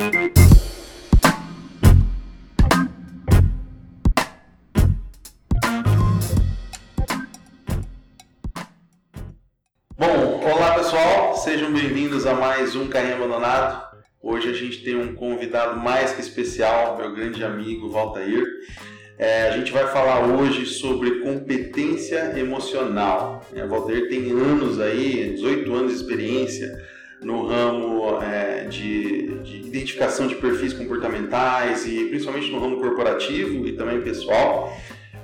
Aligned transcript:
Bom, 0.00 0.08
olá 10.50 10.76
pessoal, 10.76 11.36
sejam 11.36 11.70
bem-vindos 11.70 12.24
a 12.24 12.32
mais 12.32 12.74
um 12.74 12.88
Carrinho 12.88 13.16
Abandonado. 13.16 13.94
Hoje 14.22 14.48
a 14.48 14.54
gente 14.54 14.82
tem 14.82 14.96
um 14.96 15.14
convidado 15.14 15.78
mais 15.78 16.12
que 16.12 16.22
especial, 16.22 16.96
meu 16.96 17.14
grande 17.14 17.44
amigo 17.44 17.90
Valtair. 17.90 18.46
É, 19.18 19.50
a 19.50 19.58
gente 19.58 19.70
vai 19.70 19.86
falar 19.88 20.24
hoje 20.26 20.64
sobre 20.64 21.20
competência 21.20 22.38
emocional. 22.38 23.46
É, 23.54 23.66
Valtair 23.66 24.08
tem 24.08 24.30
anos 24.30 24.80
aí, 24.80 25.34
18 25.34 25.74
anos 25.74 25.92
de 25.92 25.98
experiência 25.98 26.88
no 27.22 27.46
ramo 27.46 28.18
é, 28.22 28.64
de, 28.64 29.38
de 29.42 29.56
identificação 29.58 30.26
de 30.26 30.34
perfis 30.36 30.72
comportamentais 30.72 31.86
e 31.86 32.06
principalmente 32.06 32.50
no 32.50 32.58
ramo 32.58 32.80
corporativo 32.80 33.66
e 33.66 33.72
também 33.72 34.00
pessoal. 34.00 34.76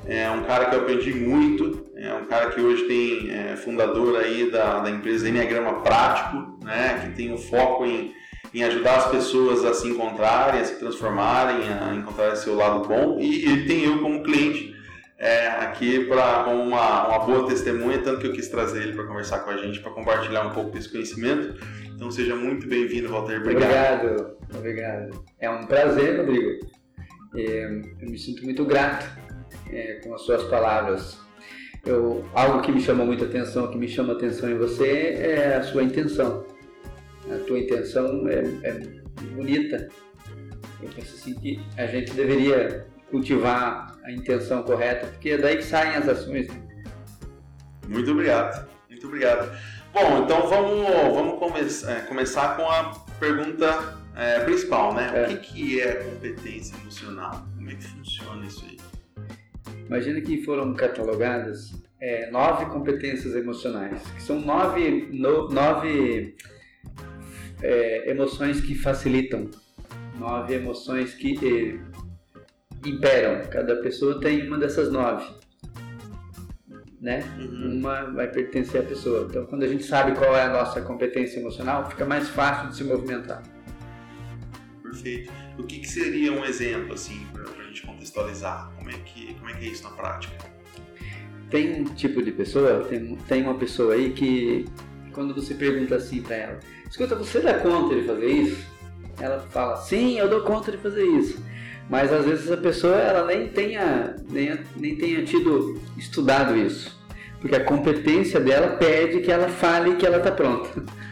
É 0.06 0.30
um 0.30 0.44
cara 0.44 0.66
que 0.66 0.74
eu 0.76 0.80
aprendi 0.80 1.12
muito, 1.12 1.84
é 1.96 2.14
um 2.14 2.26
cara 2.26 2.50
que 2.50 2.60
hoje 2.60 2.84
tem 2.84 3.30
é, 3.30 3.56
fundador 3.56 4.16
aí 4.20 4.50
da, 4.50 4.78
da 4.80 4.90
empresa 4.90 5.28
Enneagrama 5.28 5.80
Prático, 5.80 6.58
né, 6.62 7.00
que 7.02 7.16
tem 7.16 7.32
o 7.32 7.34
um 7.34 7.38
foco 7.38 7.84
em, 7.84 8.12
em 8.54 8.62
ajudar 8.62 8.98
as 8.98 9.10
pessoas 9.10 9.64
a 9.64 9.74
se 9.74 9.88
encontrarem, 9.88 10.60
a 10.60 10.64
se 10.64 10.78
transformarem, 10.78 11.68
a 11.68 11.94
encontrar 11.94 12.36
seu 12.36 12.54
lado 12.54 12.86
bom. 12.86 13.18
E 13.18 13.46
ele 13.46 13.66
tem 13.66 13.84
eu 13.84 13.98
como 13.98 14.22
cliente 14.22 14.75
é, 15.18 15.48
aqui 15.48 16.04
como 16.04 16.62
uma, 16.62 17.08
uma 17.08 17.18
boa 17.20 17.48
testemunha, 17.48 18.02
tanto 18.02 18.20
que 18.20 18.26
eu 18.26 18.32
quis 18.32 18.48
trazer 18.48 18.82
ele 18.82 18.92
para 18.92 19.06
conversar 19.06 19.40
com 19.40 19.50
a 19.50 19.56
gente, 19.56 19.80
para 19.80 19.90
compartilhar 19.92 20.46
um 20.46 20.52
pouco 20.52 20.70
desse 20.70 20.90
conhecimento. 20.90 21.58
Então 21.94 22.10
seja 22.10 22.36
muito 22.36 22.68
bem-vindo, 22.68 23.08
Walter. 23.08 23.40
Obrigado. 23.40 24.04
Obrigado, 24.04 24.36
obrigado. 24.54 25.24
É 25.40 25.48
um 25.48 25.66
prazer, 25.66 26.18
Rodrigo. 26.18 26.66
É, 27.34 27.64
eu 28.00 28.10
me 28.10 28.18
sinto 28.18 28.44
muito 28.44 28.64
grato 28.64 29.06
é, 29.70 30.00
com 30.04 30.14
as 30.14 30.22
suas 30.22 30.42
palavras. 30.44 31.18
Eu, 31.84 32.24
algo 32.34 32.60
que 32.62 32.72
me 32.72 32.80
chamou 32.80 33.06
muita 33.06 33.24
atenção, 33.24 33.70
que 33.70 33.78
me 33.78 33.88
chama 33.88 34.12
atenção 34.12 34.50
em 34.50 34.58
você 34.58 35.14
é 35.18 35.56
a 35.56 35.62
sua 35.62 35.82
intenção. 35.82 36.44
A 37.30 37.38
tua 37.46 37.58
intenção 37.58 38.28
é, 38.28 38.42
é 38.64 38.72
bonita. 39.34 39.88
Eu 40.82 40.90
penso 40.94 41.14
assim 41.14 41.34
que 41.34 41.60
a 41.76 41.86
gente 41.86 42.12
deveria 42.12 42.86
cultivar 43.10 43.96
a 44.04 44.10
intenção 44.12 44.62
correta, 44.62 45.06
porque 45.06 45.30
é 45.30 45.38
daí 45.38 45.56
que 45.56 45.64
saem 45.64 45.96
as 45.96 46.08
ações. 46.08 46.48
Né? 46.48 46.62
Muito 47.88 48.10
obrigado, 48.10 48.68
muito 48.88 49.06
obrigado. 49.06 49.56
Bom, 49.92 50.24
então 50.24 50.46
vamos, 50.48 50.86
vamos 51.14 51.38
come 51.38 51.60
é, 51.60 52.00
começar 52.02 52.56
com 52.56 52.68
a 52.68 52.92
pergunta 53.18 53.96
é, 54.14 54.40
principal, 54.40 54.94
né? 54.94 55.10
É. 55.14 55.32
O 55.32 55.38
que, 55.38 55.52
que 55.52 55.80
é 55.80 55.94
competência 55.94 56.74
emocional? 56.82 57.46
Como 57.54 57.70
é 57.70 57.74
que 57.74 57.84
funciona 57.84 58.44
isso 58.44 58.64
aí? 58.68 58.76
Imagina 59.86 60.20
que 60.20 60.42
foram 60.44 60.74
catalogadas 60.74 61.72
é, 62.00 62.30
nove 62.30 62.66
competências 62.66 63.34
emocionais, 63.34 64.02
que 64.14 64.22
são 64.22 64.40
nove, 64.40 65.08
no, 65.12 65.48
nove 65.48 66.36
é, 67.62 68.10
emoções 68.10 68.60
que 68.60 68.74
facilitam, 68.74 69.48
nove 70.18 70.54
emoções 70.54 71.14
que 71.14 71.34
eh, 71.42 71.78
imperam. 72.90 73.48
Cada 73.48 73.76
pessoa 73.76 74.20
tem 74.20 74.46
uma 74.46 74.58
dessas 74.58 74.90
nove. 74.90 75.26
Né? 77.00 77.24
Uhum. 77.38 77.78
Uma 77.78 78.04
vai 78.12 78.28
pertencer 78.28 78.80
à 78.80 78.84
pessoa. 78.84 79.26
Então, 79.28 79.46
quando 79.46 79.62
a 79.62 79.68
gente 79.68 79.84
sabe 79.84 80.12
qual 80.16 80.34
é 80.34 80.44
a 80.44 80.50
nossa 80.50 80.80
competência 80.80 81.38
emocional, 81.38 81.88
fica 81.88 82.04
mais 82.04 82.28
fácil 82.28 82.68
de 82.68 82.76
se 82.76 82.84
movimentar. 82.84 83.42
Perfeito. 84.82 85.32
O 85.58 85.62
que, 85.62 85.78
que 85.80 85.88
seria 85.88 86.32
um 86.32 86.44
exemplo, 86.44 86.94
assim, 86.94 87.26
gente 87.76 87.86
contextualizar 87.86 88.72
como 88.76 88.90
é 88.90 88.94
que, 89.04 89.34
como 89.34 89.50
é, 89.50 89.54
que 89.54 89.66
é 89.66 89.68
isso 89.68 89.84
na 89.84 89.90
prática? 89.90 90.34
Tem 91.50 91.80
um 91.80 91.84
tipo 91.84 92.22
de 92.22 92.32
pessoa, 92.32 92.84
tem, 92.84 93.16
tem 93.28 93.42
uma 93.42 93.54
pessoa 93.54 93.94
aí 93.94 94.12
que 94.12 94.64
quando 95.12 95.34
você 95.34 95.54
pergunta 95.54 95.96
assim 95.96 96.22
para 96.22 96.36
ela, 96.36 96.60
escuta, 96.88 97.14
você 97.14 97.40
dá 97.40 97.58
conta 97.60 97.94
de 97.94 98.06
fazer 98.06 98.26
isso? 98.26 98.66
Ela 99.18 99.40
fala, 99.50 99.76
sim, 99.76 100.18
eu 100.18 100.28
dou 100.28 100.42
conta 100.42 100.70
de 100.70 100.78
fazer 100.78 101.04
isso. 101.04 101.42
Mas 101.88 102.12
às 102.12 102.24
vezes 102.24 102.50
a 102.50 102.56
pessoa 102.56 102.96
ela 102.96 103.24
nem 103.26 103.48
tenha, 103.48 104.16
nem, 104.28 104.58
nem 104.76 104.96
tenha 104.96 105.24
tido 105.24 105.80
estudado 105.96 106.56
isso. 106.56 106.96
Porque 107.40 107.54
a 107.54 107.64
competência 107.64 108.40
dela 108.40 108.76
pede 108.76 109.20
que 109.20 109.30
ela 109.30 109.48
fale 109.48 109.96
que 109.96 110.06
ela 110.06 110.18
está 110.18 110.32
pronta. 110.32 110.82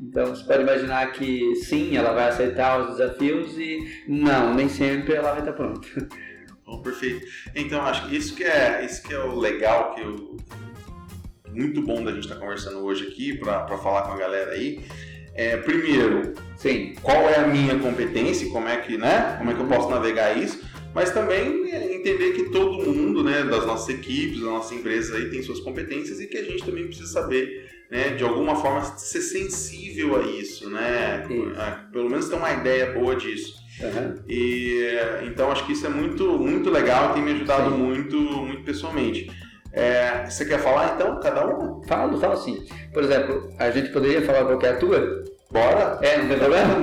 Então 0.00 0.34
você 0.34 0.42
pode 0.44 0.62
imaginar 0.62 1.12
que 1.12 1.54
sim, 1.56 1.94
ela 1.94 2.14
vai 2.14 2.28
aceitar 2.28 2.80
os 2.80 2.96
desafios 2.96 3.56
e 3.58 4.04
não, 4.08 4.54
nem 4.54 4.66
sempre 4.66 5.14
ela 5.14 5.32
vai 5.32 5.40
estar 5.40 5.52
pronta. 5.52 5.86
Bom, 6.64 6.80
perfeito. 6.80 7.26
Então 7.54 7.82
acho 7.82 8.08
que 8.08 8.16
isso 8.16 8.34
que 8.34 8.42
é, 8.42 8.84
isso 8.84 9.02
que 9.02 9.12
é 9.12 9.18
o 9.18 9.38
legal 9.38 9.94
que 9.94 10.00
eu 10.00 10.36
muito 11.52 11.82
bom 11.82 12.04
da 12.04 12.12
gente 12.12 12.24
estar 12.24 12.36
conversando 12.36 12.78
hoje 12.78 13.08
aqui 13.08 13.36
para 13.36 13.66
falar 13.78 14.02
com 14.02 14.12
a 14.12 14.16
galera 14.16 14.52
aí. 14.52 14.84
É, 15.38 15.56
primeiro, 15.58 16.34
sim, 16.56 16.94
qual 17.00 17.28
é 17.28 17.36
a 17.36 17.46
minha 17.46 17.78
competência, 17.78 18.50
como 18.50 18.66
é 18.66 18.76
que, 18.78 18.98
né, 18.98 19.36
como 19.38 19.52
é 19.52 19.54
que 19.54 19.60
eu 19.60 19.68
posso 19.68 19.88
navegar 19.88 20.36
isso, 20.36 20.60
mas 20.92 21.12
também 21.12 21.70
entender 21.94 22.32
que 22.32 22.50
todo 22.50 22.84
mundo, 22.84 23.22
né, 23.22 23.44
das 23.44 23.64
nossas 23.64 23.88
equipes, 23.88 24.40
das 24.40 24.48
nossas 24.48 24.72
empresas 24.72 25.14
aí 25.14 25.30
tem 25.30 25.40
suas 25.40 25.60
competências 25.60 26.18
e 26.18 26.26
que 26.26 26.36
a 26.36 26.42
gente 26.42 26.64
também 26.64 26.88
precisa 26.88 27.12
saber 27.12 27.70
né, 27.88 28.10
de 28.16 28.24
alguma 28.24 28.56
forma 28.56 28.82
ser 28.82 29.20
sensível 29.20 30.20
a 30.20 30.26
isso, 30.26 30.68
né? 30.68 31.24
Isso. 31.30 31.60
É, 31.60 31.78
pelo 31.92 32.10
menos 32.10 32.28
ter 32.28 32.34
uma 32.34 32.52
ideia 32.52 32.92
boa 32.92 33.14
disso. 33.14 33.54
Uhum. 33.80 34.22
E 34.28 34.82
então 35.24 35.52
acho 35.52 35.64
que 35.64 35.72
isso 35.72 35.86
é 35.86 35.88
muito 35.88 36.36
muito 36.36 36.68
legal 36.68 37.10
e 37.10 37.14
tem 37.14 37.22
me 37.22 37.30
ajudado 37.32 37.70
Sim. 37.70 37.76
muito 37.76 38.16
muito 38.16 38.64
pessoalmente. 38.64 39.30
É, 39.72 40.24
você 40.28 40.44
quer 40.44 40.58
falar 40.58 40.94
então 40.94 41.20
cada 41.20 41.46
um? 41.46 41.82
Falo, 41.84 42.18
falo 42.18 42.36
sim. 42.36 42.66
Por 42.92 43.04
exemplo, 43.04 43.54
a 43.58 43.70
gente 43.70 43.90
poderia 43.90 44.22
falar 44.22 44.44
qual 44.44 44.60
é 44.62 44.70
a 44.70 44.76
tua? 44.76 45.24
Bora? 45.50 45.98
É, 46.02 46.18
não 46.18 46.28
tem 46.28 46.38
problema? 46.38 46.74
Não, 46.74 46.80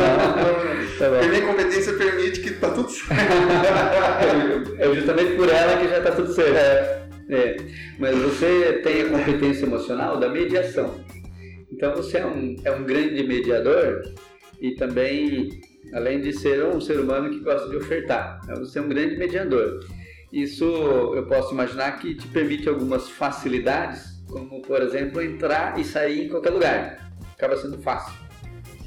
tá 0.98 1.28
minha 1.28 1.46
competência 1.46 1.94
permite 1.94 2.42
que 2.42 2.52
tá 2.54 2.72
tudo 2.72 2.90
certo. 2.90 3.14
é 4.80 4.96
justamente 4.96 5.36
por 5.36 5.50
ela 5.50 5.78
que 5.78 5.88
já 5.88 6.02
tá 6.02 6.12
tudo 6.12 6.34
certo. 6.34 6.56
É. 6.56 7.06
É, 7.30 7.58
mas 7.98 8.16
você 8.18 8.82
tem 8.84 9.02
a 9.02 9.10
competência 9.10 9.66
emocional 9.66 10.18
da 10.18 10.30
mediação. 10.30 11.04
Então 11.72 11.96
você 11.96 12.18
é 12.18 12.26
um, 12.26 12.56
é 12.64 12.72
um 12.72 12.84
grande 12.84 13.24
mediador 13.24 14.04
e 14.62 14.76
também, 14.76 15.50
além 15.94 16.22
de 16.22 16.34
ser 16.34 16.64
um 16.66 16.80
ser 16.80 17.00
humano 17.00 17.30
que 17.30 17.40
gosta 17.40 17.68
de 17.68 17.76
ofertar, 17.76 18.42
né, 18.48 18.56
você 18.56 18.80
é 18.80 18.82
um 18.82 18.90
grande 18.90 19.18
mediador. 19.18 19.80
Isso 20.32 20.66
eu 21.16 21.26
posso 21.28 21.54
imaginar 21.54 22.00
que 22.00 22.16
te 22.16 22.28
permite 22.28 22.70
algumas 22.70 23.10
facilidades, 23.10 24.24
como 24.30 24.62
por 24.62 24.82
exemplo 24.82 25.22
entrar 25.22 25.80
e 25.80 25.84
sair 25.84 26.26
em 26.26 26.30
qualquer 26.30 26.52
lugar. 26.52 27.12
Acaba 27.34 27.58
sendo 27.58 27.82
fácil. 27.82 28.25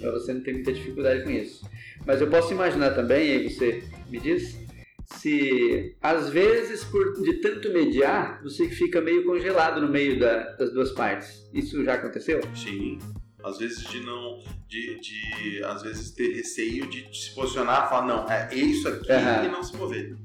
Você 0.01 0.33
não 0.33 0.41
tem 0.41 0.55
muita 0.55 0.73
dificuldade 0.73 1.25
com 1.25 1.31
isso. 1.31 1.69
Mas 2.07 2.21
eu 2.21 2.29
posso 2.29 2.53
imaginar 2.53 2.95
também, 2.95 3.33
aí 3.33 3.51
você 3.51 3.83
me 4.09 4.19
diz, 4.21 4.59
se 5.05 5.97
às 6.01 6.29
vezes 6.31 6.85
por 6.85 7.21
de 7.23 7.35
tanto 7.35 7.73
mediar 7.73 8.43
você 8.43 8.69
fica 8.69 9.01
meio 9.01 9.25
congelado 9.25 9.81
no 9.81 9.89
meio 9.89 10.19
da, 10.19 10.53
das 10.53 10.73
duas 10.73 10.93
partes. 10.93 11.49
Isso 11.53 11.83
já 11.85 11.95
aconteceu? 11.95 12.41
Sim. 12.55 12.99
Às 13.43 13.59
vezes 13.59 13.85
de 13.85 14.01
não, 14.01 14.43
de, 14.67 14.99
de 15.01 15.65
às 15.65 15.83
vezes 15.83 16.11
ter 16.11 16.35
receio 16.35 16.87
de 16.89 17.09
se 17.17 17.35
posicionar, 17.35 17.89
falar 17.89 18.07
não, 18.07 18.29
é 18.29 18.55
isso 18.55 18.89
aqui 18.89 19.11
uhum. 19.11 19.45
e 19.45 19.49
não 19.49 19.63
se 19.63 19.77
mover. 19.77 20.17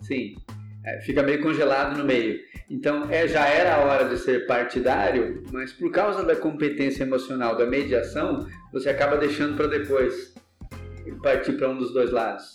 Sim. 0.00 0.36
É, 0.86 1.00
fica 1.00 1.22
meio 1.22 1.42
congelado 1.42 1.98
no 1.98 2.04
meio. 2.04 2.40
Então 2.70 3.10
é, 3.10 3.26
já 3.26 3.46
era 3.46 3.74
a 3.74 3.84
hora 3.84 4.08
de 4.08 4.18
ser 4.18 4.46
partidário, 4.46 5.42
mas 5.52 5.72
por 5.72 5.90
causa 5.90 6.22
da 6.24 6.36
competência 6.36 7.02
emocional 7.02 7.56
da 7.56 7.66
mediação, 7.66 8.48
você 8.72 8.88
acaba 8.88 9.16
deixando 9.16 9.56
para 9.56 9.66
depois 9.66 10.34
partir 11.22 11.54
para 11.54 11.68
um 11.68 11.76
dos 11.76 11.92
dois 11.92 12.10
lados. 12.12 12.54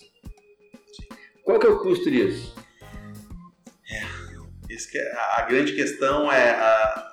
Qual 1.43 1.59
que 1.59 1.67
é 1.67 1.69
o 1.69 1.79
custo 1.79 2.09
disso? 2.09 2.55
É, 3.89 4.97
é, 4.97 5.13
a 5.37 5.41
grande 5.41 5.73
questão 5.73 6.31
é 6.31 6.51
a, 6.51 7.11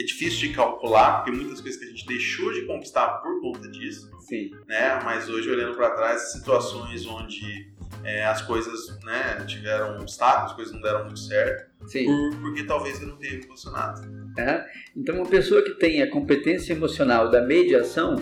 é 0.00 0.02
difícil 0.02 0.48
de 0.48 0.54
calcular, 0.54 1.18
porque 1.18 1.30
muitas 1.30 1.60
coisas 1.60 1.78
que 1.78 1.86
a 1.86 1.90
gente 1.90 2.06
deixou 2.06 2.52
de 2.52 2.66
conquistar 2.66 3.18
por 3.18 3.40
conta 3.40 3.68
disso. 3.68 4.10
Sim. 4.28 4.50
Né? 4.66 4.98
Mas 5.04 5.28
hoje, 5.28 5.48
olhando 5.48 5.76
para 5.76 5.90
trás, 5.90 6.32
situações 6.32 7.06
onde 7.06 7.72
é, 8.04 8.24
as 8.24 8.42
coisas 8.42 8.98
né, 9.04 9.44
tiveram 9.46 9.98
obstáculos, 9.98 10.50
as 10.50 10.56
coisas 10.56 10.74
não 10.74 10.80
deram 10.80 11.04
muito 11.04 11.20
certo, 11.20 11.70
Sim. 11.86 12.06
Por, 12.06 12.40
porque 12.40 12.64
talvez 12.64 13.00
eu 13.00 13.08
não 13.08 13.16
tenha 13.16 13.42
funcionado. 13.42 14.00
É. 14.38 14.64
Então, 14.96 15.16
uma 15.16 15.26
pessoa 15.26 15.62
que 15.62 15.74
tem 15.74 16.02
a 16.02 16.10
competência 16.10 16.72
emocional 16.72 17.30
da 17.30 17.42
mediação, 17.42 18.16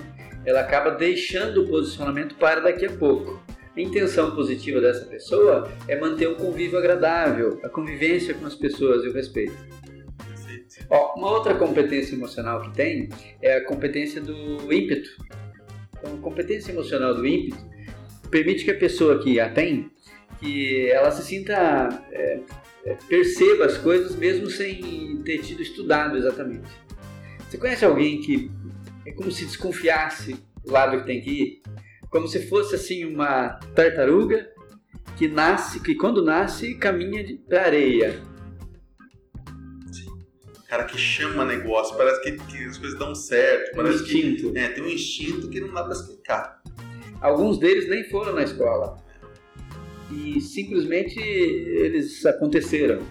ela 0.45 0.61
acaba 0.61 0.91
deixando 0.91 1.63
o 1.63 1.69
posicionamento 1.69 2.35
para 2.37 2.61
daqui 2.61 2.87
a 2.87 2.93
pouco. 2.93 3.41
A 3.77 3.81
intenção 3.81 4.35
positiva 4.35 4.81
dessa 4.81 5.05
pessoa 5.05 5.71
é 5.87 5.99
manter 5.99 6.27
o 6.27 6.35
convívio 6.35 6.79
agradável, 6.79 7.61
a 7.63 7.69
convivência 7.69 8.35
com 8.35 8.47
as 8.47 8.55
pessoas 8.55 9.05
e 9.05 9.09
o 9.09 9.13
respeito. 9.13 9.55
Ó, 10.91 11.15
uma 11.17 11.31
outra 11.31 11.55
competência 11.55 12.15
emocional 12.15 12.63
que 12.63 12.71
tem 12.75 13.09
é 13.43 13.57
a 13.57 13.65
competência 13.65 14.21
do 14.21 14.73
ímpeto. 14.73 15.11
Então, 15.97 16.15
a 16.15 16.19
competência 16.19 16.73
emocional 16.73 17.15
do 17.15 17.27
ímpeto 17.27 17.69
permite 18.31 18.65
que 18.65 18.71
a 18.71 18.79
pessoa 18.79 19.23
que 19.23 19.41
a 19.41 19.49
tem, 19.51 19.91
que 20.41 20.91
ela 20.91 21.11
se 21.11 21.25
sinta, 21.25 21.89
é, 22.13 22.41
é, 22.85 22.97
perceba 23.09 23.67
as 23.67 23.77
coisas 23.77 24.15
mesmo 24.17 24.49
sem 24.51 25.21
ter 25.25 25.39
tido 25.39 25.63
estudado 25.63 26.17
exatamente. 26.17 26.69
Você 27.49 27.59
conhece 27.59 27.85
alguém 27.85 28.21
que 28.21 28.51
é 29.07 29.13
como 29.13 29.31
se 29.31 29.45
desconfiasse 29.45 30.37
do 30.65 30.73
lado 30.73 31.01
que 31.01 31.07
tem 31.07 31.21
que 31.21 31.31
ir? 31.31 31.63
Como 32.11 32.29
se 32.29 32.47
fosse 32.47 32.75
assim 32.75 33.05
uma 33.05 33.59
tartaruga 33.75 34.51
que 35.17 35.29
nasce, 35.29 35.81
que 35.81 35.95
quando 35.95 36.25
nasce 36.25 36.75
caminha 36.75 37.25
para 37.49 37.65
areia 37.65 38.23
cara 40.69 40.85
que 40.85 40.99
chama 40.99 41.47
negócio, 41.47 41.97
parece 41.97 42.21
que, 42.21 42.33
que 42.33 42.65
as 42.67 42.77
coisas 42.77 42.99
dão 42.99 43.15
certo. 43.15 43.75
Parece 43.75 44.01
um 44.01 44.03
instinto. 44.03 44.53
Que, 44.53 44.59
é, 44.59 44.69
tem 44.69 44.85
um 44.85 44.89
instinto 44.89 45.49
que 45.49 45.61
não 45.61 45.73
dá 45.73 45.83
pra 45.83 45.95
explicar. 45.95 46.58
Alguns 47.21 47.59
deles 47.59 47.89
nem 47.89 48.05
foram 48.05 48.35
na 48.35 48.43
escola. 48.43 48.97
E 50.11 50.41
simplesmente 50.41 51.19
eles 51.21 52.25
aconteceram. 52.25 53.03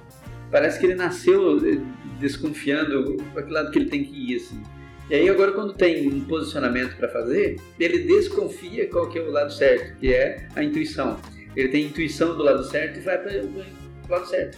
Parece 0.52 0.80
que 0.80 0.86
ele 0.86 0.96
nasceu 0.96 1.58
eh, 1.58 1.80
desconfiando 2.20 3.18
para 3.34 3.44
que 3.44 3.52
lado 3.52 3.72
que 3.72 3.80
ele 3.80 3.90
tem 3.90 4.04
que 4.04 4.34
ir, 4.34 4.38
assim. 4.38 4.62
E 5.10 5.16
aí 5.16 5.30
agora 5.30 5.52
quando 5.54 5.74
tem 5.74 6.08
um 6.08 6.22
posicionamento 6.22 6.98
para 6.98 7.08
fazer, 7.08 7.58
ele 7.80 8.00
desconfia 8.00 8.88
qual 8.88 9.10
que 9.10 9.18
é 9.18 9.22
o 9.22 9.32
lado 9.32 9.54
certo, 9.54 9.98
que 10.00 10.14
é 10.14 10.48
a 10.56 10.64
intuição. 10.64 11.20
Ele 11.56 11.70
tem 11.70 11.86
intuição 11.86 12.36
do 12.36 12.44
lado 12.44 12.64
certo 12.66 13.00
e 13.00 13.02
vai 13.02 13.18
para 13.18 13.42
o 13.42 14.12
lado 14.12 14.28
certo, 14.28 14.58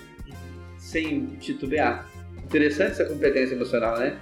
sem 0.77 1.27
titubear. 1.39 2.09
Interessante 2.43 2.91
essa 2.91 3.05
competência 3.05 3.53
emocional, 3.53 3.99
né? 3.99 4.17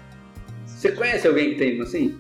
Você 0.66 0.92
conhece 0.92 1.28
alguém 1.28 1.52
que 1.52 1.60
tem 1.60 1.76
uma 1.76 1.84
assim? 1.84 2.18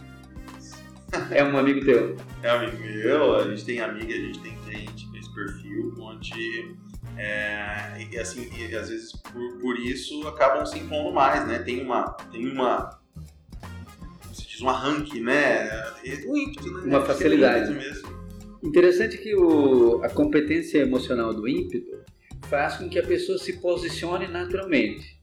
É 1.31 1.43
um 1.43 1.57
amigo 1.57 1.85
teu? 1.85 2.17
É 2.43 2.53
um 2.53 2.57
amigo 2.57 2.77
meu, 2.83 3.35
a 3.35 3.47
gente 3.49 3.65
tem 3.65 3.79
amiga, 3.79 4.13
a 4.13 4.17
gente 4.17 4.39
tem 4.39 4.57
cliente 4.57 5.07
com 5.07 5.15
esse 5.15 5.33
perfil, 5.33 5.95
onde 5.99 6.75
é, 7.17 8.05
e 8.11 8.19
assim, 8.19 8.47
e 8.55 8.75
às 8.75 8.89
vezes 8.89 9.11
por, 9.13 9.57
por, 9.59 9.79
isso 9.79 10.27
acabam 10.27 10.65
se 10.65 10.77
impondo 10.77 11.11
mais, 11.11 11.47
né? 11.47 11.59
Tem 11.59 11.81
uma, 11.81 12.11
tem 12.31 12.47
uma, 12.47 12.99
como 14.21 14.35
se 14.35 14.47
diz, 14.47 14.61
um 14.61 14.69
arranque, 14.69 15.19
né? 15.19 15.67
Um 16.27 16.37
ímpeto, 16.37 16.71
né? 16.71 16.81
Uma 16.85 17.01
facilidade. 17.01 17.73
mesmo. 17.73 18.15
Interessante 18.63 19.17
que 19.17 19.35
o, 19.35 20.03
a 20.03 20.09
competência 20.09 20.79
emocional 20.79 21.33
do 21.33 21.47
ímpeto 21.47 21.97
faz 22.49 22.75
com 22.75 22.87
que 22.87 22.99
a 22.99 23.03
pessoa 23.03 23.37
se 23.37 23.53
posicione 23.53 24.27
naturalmente. 24.27 25.17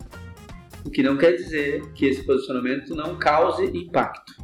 O 0.85 0.91
que 0.91 1.03
não 1.03 1.17
quer 1.17 1.33
dizer 1.33 1.93
que 1.93 2.07
esse 2.07 2.25
posicionamento 2.25 2.95
não 2.95 3.17
cause 3.19 3.65
impacto. 3.67 4.35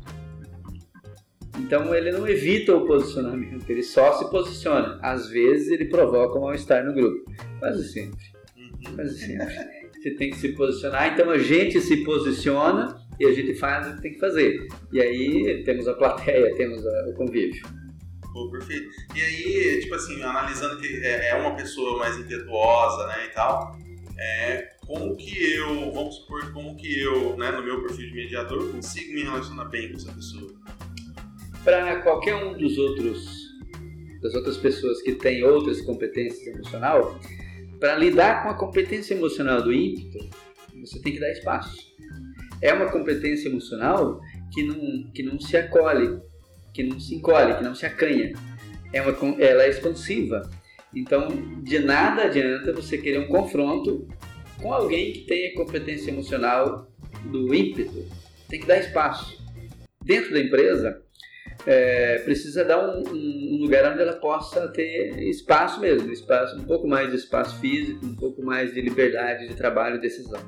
Então 1.60 1.94
ele 1.94 2.10
não 2.10 2.26
evita 2.26 2.74
o 2.74 2.86
posicionamento, 2.86 3.68
ele 3.68 3.82
só 3.82 4.14
se 4.14 4.30
posiciona. 4.30 4.98
Às 5.02 5.28
vezes 5.28 5.68
ele 5.70 5.84
provoca 5.84 6.38
um 6.38 6.42
mal-estar 6.42 6.84
no 6.84 6.94
grupo. 6.94 7.30
Quase 7.58 7.86
sempre. 7.92 8.24
Uhum. 8.56 8.94
Quase 8.94 9.18
sempre. 9.18 9.80
Você 9.92 10.10
tem 10.12 10.30
que 10.30 10.38
se 10.38 10.48
posicionar, 10.52 11.12
então 11.12 11.30
a 11.30 11.38
gente 11.38 11.78
se 11.80 11.98
posiciona 11.98 12.96
e 13.20 13.26
a 13.26 13.32
gente 13.32 13.54
faz 13.54 13.86
o 13.86 13.96
que 13.96 14.02
tem 14.02 14.12
que 14.14 14.18
fazer. 14.18 14.66
E 14.90 15.00
aí 15.00 15.62
temos 15.64 15.86
a 15.86 15.92
plateia, 15.92 16.56
temos 16.56 16.82
o 16.82 17.12
convívio. 17.14 17.62
Pô, 18.32 18.50
perfeito. 18.50 18.88
E 19.14 19.20
aí, 19.20 19.80
tipo 19.82 19.94
assim, 19.94 20.22
analisando 20.22 20.80
que 20.80 20.86
é, 21.04 21.30
é 21.30 21.34
uma 21.34 21.54
pessoa 21.54 21.98
mais 21.98 22.16
impetuosa, 22.16 23.06
né, 23.08 23.26
e 23.26 23.28
tal, 23.34 23.76
é, 24.18 24.70
como 24.86 25.16
que 25.16 25.52
eu, 25.52 25.92
vamos 25.92 26.16
supor, 26.16 26.50
como 26.52 26.76
que 26.76 27.00
eu, 27.00 27.36
né, 27.36 27.50
no 27.50 27.62
meu 27.62 27.82
perfil 27.82 28.06
de 28.06 28.14
mediador, 28.14 28.70
consigo 28.70 29.12
me 29.12 29.22
relacionar 29.22 29.66
bem 29.66 29.90
com 29.90 29.96
essa 29.96 30.12
pessoa? 30.12 30.50
Para 31.64 32.00
qualquer 32.02 32.34
um 32.34 32.56
dos 32.56 32.78
outros, 32.78 33.50
das 34.22 34.34
outras 34.34 34.56
pessoas 34.56 35.02
que 35.02 35.14
têm 35.14 35.44
outras 35.44 35.80
competências 35.82 36.46
emocional, 36.46 37.18
para 37.78 37.96
lidar 37.96 38.42
com 38.42 38.50
a 38.50 38.54
competência 38.54 39.14
emocional 39.14 39.62
do 39.62 39.72
ímpeto, 39.72 40.28
você 40.80 41.00
tem 41.00 41.12
que 41.12 41.20
dar 41.20 41.30
espaço. 41.30 41.90
É 42.62 42.72
uma 42.72 42.90
competência 42.90 43.48
emocional 43.48 44.20
que 44.52 44.62
não, 44.62 45.10
que 45.12 45.22
não 45.22 45.40
se 45.40 45.56
acolhe, 45.56 46.20
que 46.74 46.82
não 46.82 47.00
se 47.00 47.14
encolhe, 47.14 47.56
que 47.56 47.64
não 47.64 47.74
se 47.74 47.86
acanha. 47.86 48.32
É 48.92 49.00
uma, 49.00 49.10
ela 49.42 49.62
é 49.62 49.70
expansiva. 49.70 50.50
Então, 50.94 51.28
de 51.62 51.78
nada 51.78 52.24
adianta 52.24 52.72
você 52.72 52.98
querer 52.98 53.20
um 53.20 53.28
confronto 53.28 54.08
com 54.60 54.72
alguém 54.72 55.12
que 55.12 55.20
tenha 55.20 55.54
competência 55.54 56.10
emocional 56.10 56.90
do 57.24 57.54
ímpeto. 57.54 58.04
Tem 58.48 58.60
que 58.60 58.66
dar 58.66 58.78
espaço. 58.78 59.38
Dentro 60.02 60.32
da 60.32 60.40
empresa, 60.40 61.02
é, 61.66 62.18
precisa 62.20 62.64
dar 62.64 62.78
um, 62.78 63.02
um, 63.08 63.58
lugar 63.60 63.92
onde 63.92 64.00
ela 64.02 64.14
possa 64.14 64.68
ter 64.68 65.18
espaço 65.28 65.80
mesmo, 65.80 66.10
espaço, 66.12 66.56
um 66.56 66.64
pouco 66.64 66.86
mais 66.86 67.10
de 67.10 67.16
espaço 67.16 67.58
físico, 67.60 68.04
um 68.06 68.14
pouco 68.14 68.42
mais 68.42 68.72
de 68.72 68.80
liberdade 68.80 69.48
de 69.48 69.54
trabalho 69.54 69.96
e 69.96 70.00
decisão. 70.00 70.40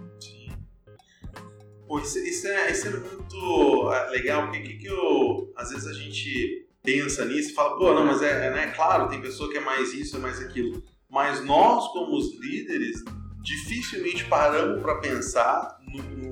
Pô, 1.87 1.99
isso, 1.99 2.19
isso, 2.19 2.47
é, 2.47 2.71
isso 2.71 2.89
é 2.89 2.91
muito 2.91 3.93
é, 3.93 4.11
legal, 4.11 4.45
porque 4.45 4.61
que, 4.61 4.79
que 4.79 4.87
eu, 4.87 5.53
às 5.57 5.71
vezes 5.71 5.87
a 5.87 5.93
gente 5.93 6.67
pensa 6.83 7.25
nisso 7.25 7.51
e 7.51 7.55
fala, 7.55 7.77
pô, 7.77 7.95
não, 7.95 8.07
mas 8.07 8.23
é, 8.23 8.47
é 8.47 8.51
né, 8.51 8.73
claro, 8.75 9.09
tem 9.09 9.21
pessoa 9.21 9.51
que 9.51 9.59
é 9.59 9.61
mais 9.61 9.93
isso, 9.93 10.17
é 10.17 10.19
mais 10.19 10.41
aquilo. 10.41 10.83
Mas 11.09 11.45
nós, 11.45 11.89
como 11.89 12.17
os 12.17 12.41
líderes, 12.41 13.05
dificilmente 13.43 14.25
paramos 14.25 14.81
para 14.81 14.95
pensar 14.97 15.79
no, 15.87 16.03
no, 16.03 16.32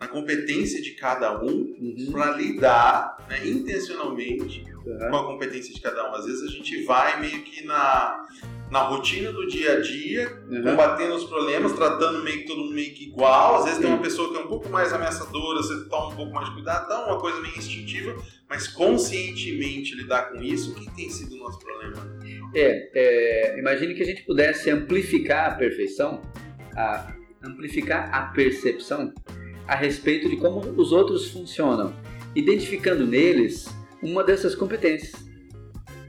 na 0.00 0.06
competência 0.06 0.80
de 0.80 0.92
cada 0.92 1.42
um 1.42 1.48
uhum. 1.48 2.08
para 2.12 2.36
lidar 2.36 3.26
né, 3.28 3.46
intencionalmente 3.48 4.64
uhum. 4.86 5.10
com 5.10 5.16
a 5.16 5.26
competência 5.26 5.74
de 5.74 5.80
cada 5.80 6.08
um. 6.08 6.14
Às 6.14 6.24
vezes 6.24 6.42
a 6.42 6.52
gente 6.52 6.84
vai 6.84 7.20
meio 7.20 7.42
que 7.42 7.66
na, 7.66 8.24
na 8.70 8.80
rotina 8.80 9.32
do 9.32 9.44
dia 9.48 9.72
a 9.72 9.80
dia, 9.80 10.40
uhum. 10.48 10.62
combatendo 10.62 11.16
os 11.16 11.24
problemas, 11.24 11.72
tratando 11.72 12.22
meio 12.22 12.38
que 12.38 12.46
todo 12.46 12.60
mundo 12.60 12.74
meio 12.74 12.94
que 12.94 13.08
igual. 13.08 13.56
Às 13.56 13.64
vezes 13.64 13.80
tem 13.80 13.88
uma 13.88 14.00
pessoa 14.00 14.30
que 14.30 14.38
é 14.38 14.40
um 14.40 14.46
pouco 14.46 14.68
mais 14.68 14.92
ameaçadora, 14.92 15.60
você 15.60 15.88
toma 15.88 16.08
um 16.10 16.16
pouco 16.16 16.32
mais 16.32 16.48
de 16.48 16.54
cuidado, 16.54 16.88
dá 16.88 17.04
uma 17.04 17.18
coisa 17.18 17.40
meio 17.40 17.58
instintiva, 17.58 18.14
mas 18.48 18.68
conscientemente 18.68 19.96
lidar 19.96 20.30
com 20.30 20.40
isso, 20.40 20.72
o 20.72 20.74
que 20.76 20.88
tem 20.94 21.10
sido 21.10 21.34
o 21.34 21.38
nosso 21.38 21.58
problema? 21.58 22.18
É, 22.54 22.90
é 22.94 23.58
imagine 23.58 23.94
que 23.96 24.02
a 24.02 24.06
gente 24.06 24.22
pudesse 24.22 24.70
amplificar 24.70 25.54
a 25.54 25.54
perfeição, 25.56 26.22
a, 26.76 27.12
amplificar 27.42 28.14
a 28.14 28.28
percepção 28.28 29.12
a 29.68 29.76
respeito 29.76 30.30
de 30.30 30.36
como 30.36 30.60
os 30.80 30.92
outros 30.92 31.30
funcionam, 31.30 31.94
identificando 32.34 33.06
neles 33.06 33.68
uma 34.02 34.24
dessas 34.24 34.54
competências. 34.54 35.28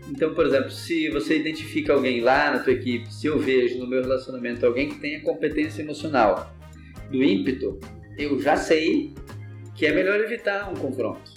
Então, 0.09 0.33
por 0.33 0.45
exemplo, 0.45 0.71
se 0.71 1.09
você 1.09 1.37
identifica 1.37 1.93
alguém 1.93 2.21
lá 2.21 2.51
na 2.51 2.59
tua 2.59 2.73
equipe, 2.73 3.13
se 3.13 3.27
eu 3.27 3.37
vejo 3.37 3.77
no 3.77 3.85
meu 3.85 4.01
relacionamento 4.01 4.65
alguém 4.65 4.89
que 4.89 4.99
tenha 4.99 5.21
competência 5.21 5.81
emocional 5.81 6.55
do 7.11 7.21
ímpeto, 7.21 7.77
eu 8.17 8.39
já 8.41 8.55
sei 8.55 9.13
que 9.75 9.85
é 9.85 9.91
melhor 9.91 10.19
evitar 10.19 10.71
um 10.71 10.75
confronto. 10.75 11.31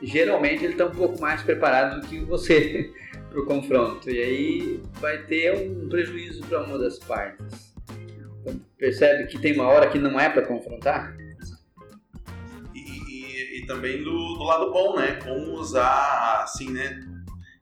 Geralmente 0.00 0.64
ele 0.64 0.72
está 0.72 0.86
um 0.86 0.94
pouco 0.94 1.20
mais 1.20 1.42
preparado 1.42 2.00
do 2.00 2.06
que 2.06 2.18
você 2.20 2.90
para 3.30 3.40
o 3.40 3.44
confronto 3.44 4.08
e 4.10 4.18
aí 4.18 4.80
vai 5.00 5.18
ter 5.24 5.54
um 5.54 5.88
prejuízo 5.88 6.40
para 6.46 6.64
uma 6.64 6.78
das 6.78 6.98
partes. 6.98 7.67
Percebe 8.76 9.26
que 9.26 9.38
tem 9.38 9.54
uma 9.54 9.66
hora 9.66 9.88
que 9.88 9.98
não 9.98 10.18
é 10.18 10.28
para 10.28 10.42
confrontar? 10.42 11.16
também 13.68 14.02
do, 14.02 14.10
do 14.10 14.42
lado 14.42 14.72
bom, 14.72 14.96
né? 14.96 15.18
Como 15.22 15.52
usar, 15.52 16.40
assim, 16.42 16.72
né? 16.72 17.00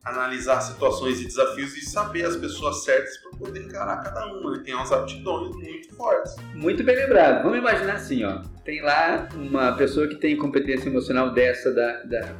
Analisar 0.03 0.61
situações 0.61 1.19
e 1.19 1.25
desafios 1.25 1.75
e 1.75 1.81
saber 1.81 2.25
as 2.25 2.37
pessoas 2.37 2.85
certas 2.85 3.17
para 3.17 3.31
poder 3.37 3.59
encarar 3.59 3.97
cada 3.97 4.25
uma. 4.25 4.51
Né? 4.51 4.63
Tem 4.63 4.73
umas 4.73 4.91
aptidões 4.91 5.53
muito 5.53 5.93
fortes. 5.95 6.33
Muito 6.55 6.81
bem 6.81 6.95
lembrado. 6.95 7.43
Vamos 7.43 7.57
imaginar 7.57 7.95
assim, 7.95 8.23
ó. 8.23 8.41
Tem 8.63 8.81
lá 8.81 9.27
uma 9.35 9.73
pessoa 9.73 10.07
que 10.07 10.15
tem 10.15 10.37
competência 10.37 10.87
emocional 10.87 11.33
dessa 11.33 11.73
da, 11.73 12.03
da, 12.03 12.35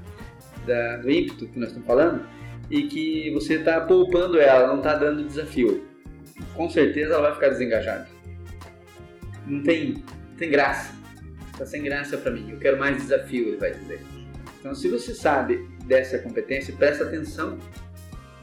da 0.65 0.97
do 0.97 1.11
ímpeto 1.11 1.45
que 1.47 1.59
nós 1.59 1.69
estamos 1.69 1.85
falando 1.85 2.25
e 2.71 2.83
que 2.83 3.31
você 3.33 3.55
está 3.55 3.81
poupando 3.81 4.39
ela, 4.39 4.67
não 4.67 4.77
está 4.77 4.95
dando 4.95 5.25
desafio. 5.25 5.85
Com 6.55 6.69
certeza 6.69 7.15
ela 7.15 7.23
vai 7.23 7.33
ficar 7.33 7.49
desengajada. 7.49 8.07
Não 9.47 9.63
tem, 9.63 9.93
não 9.93 10.35
tem 10.37 10.49
graça 10.51 10.97
tá 11.57 11.65
sem 11.65 11.83
graça 11.83 12.17
para 12.17 12.31
mim, 12.31 12.51
eu 12.51 12.59
quero 12.59 12.77
mais 12.77 12.97
desafio, 12.97 13.47
ele 13.49 13.57
vai 13.57 13.71
dizer. 13.71 13.99
Então, 14.59 14.75
se 14.75 14.87
você 14.87 15.13
sabe 15.13 15.67
dessa 15.85 16.19
competência, 16.19 16.73
presta 16.75 17.03
atenção 17.03 17.57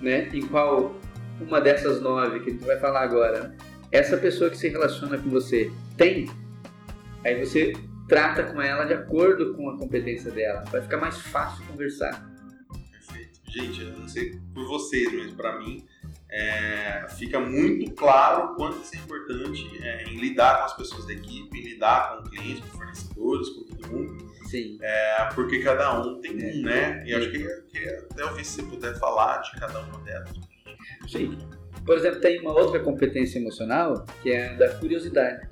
né, 0.00 0.28
em 0.32 0.46
qual 0.46 0.94
uma 1.40 1.60
dessas 1.60 2.00
nove 2.00 2.40
que 2.40 2.50
a 2.50 2.52
gente 2.52 2.64
vai 2.64 2.78
falar 2.78 3.02
agora, 3.02 3.54
essa 3.92 4.16
pessoa 4.16 4.50
que 4.50 4.56
se 4.56 4.68
relaciona 4.68 5.16
com 5.18 5.30
você 5.30 5.70
tem, 5.96 6.28
aí 7.24 7.38
você 7.44 7.72
trata 8.08 8.42
com 8.44 8.60
ela 8.60 8.84
de 8.84 8.94
acordo 8.94 9.54
com 9.54 9.70
a 9.70 9.78
competência 9.78 10.30
dela, 10.30 10.64
vai 10.70 10.82
ficar 10.82 10.98
mais 10.98 11.18
fácil 11.18 11.64
conversar. 11.66 12.28
Perfeito. 12.90 13.40
Gente, 13.46 13.82
eu 13.82 13.98
não 13.98 14.08
sei 14.08 14.38
por 14.52 14.66
vocês, 14.66 15.12
mas 15.12 15.32
para 15.32 15.58
mim 15.58 15.86
é, 16.36 17.06
fica 17.10 17.38
muito 17.38 17.92
claro 17.92 18.52
o 18.52 18.56
quanto 18.56 18.82
isso 18.82 18.96
é 18.96 18.98
importante 18.98 19.80
é, 19.80 20.02
em 20.02 20.18
lidar 20.18 20.58
com 20.58 20.64
as 20.64 20.76
pessoas 20.76 21.06
da 21.06 21.12
equipe, 21.12 21.56
em 21.56 21.62
lidar 21.62 22.16
com 22.16 22.24
clientes, 22.24 22.58
com 22.58 22.76
fornecedores, 22.76 23.48
com 23.50 23.62
todo 23.62 23.88
mundo. 23.88 24.34
Sim. 24.50 24.76
É, 24.82 25.28
porque 25.32 25.60
cada 25.60 26.00
um 26.00 26.20
tem 26.20 26.32
um, 26.32 26.62
né? 26.62 27.04
E 27.06 27.14
acho 27.14 27.30
que, 27.30 27.38
que 27.68 27.88
até 27.88 28.24
ouvir 28.24 28.44
se 28.44 28.56
você 28.56 28.62
puder 28.64 28.98
falar 28.98 29.42
de 29.42 29.52
cada 29.60 29.78
uma 29.78 30.00
delas. 30.00 30.32
Sim. 31.06 31.38
Por 31.86 31.96
exemplo, 31.96 32.20
tem 32.20 32.40
uma 32.40 32.52
outra 32.52 32.80
competência 32.80 33.38
emocional 33.38 34.04
que 34.20 34.32
é 34.32 34.48
a 34.48 34.52
da 34.54 34.74
curiosidade. 34.74 35.48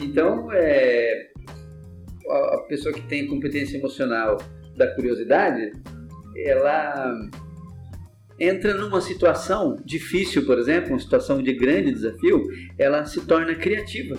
Então, 0.00 0.48
é, 0.52 1.30
a 2.30 2.54
a 2.54 2.58
pessoa 2.68 2.94
que 2.94 3.02
tem 3.02 3.26
competência 3.26 3.78
emocional 3.78 4.38
da 4.76 4.94
curiosidade, 4.94 5.72
ela 6.36 7.28
entra 8.38 8.74
numa 8.74 9.00
situação 9.00 9.76
difícil, 9.84 10.44
por 10.44 10.58
exemplo, 10.58 10.90
uma 10.90 10.98
situação 10.98 11.42
de 11.42 11.52
grande 11.52 11.92
desafio, 11.92 12.46
ela 12.78 13.04
se 13.04 13.20
torna 13.26 13.54
criativa. 13.54 14.16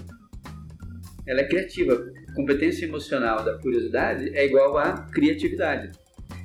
Ela 1.27 1.41
é 1.41 1.48
criativa. 1.48 2.05
Competência 2.36 2.86
emocional 2.86 3.43
da 3.43 3.57
curiosidade 3.57 4.29
é 4.36 4.45
igual 4.45 4.77
a 4.77 4.93
criatividade. 5.12 5.91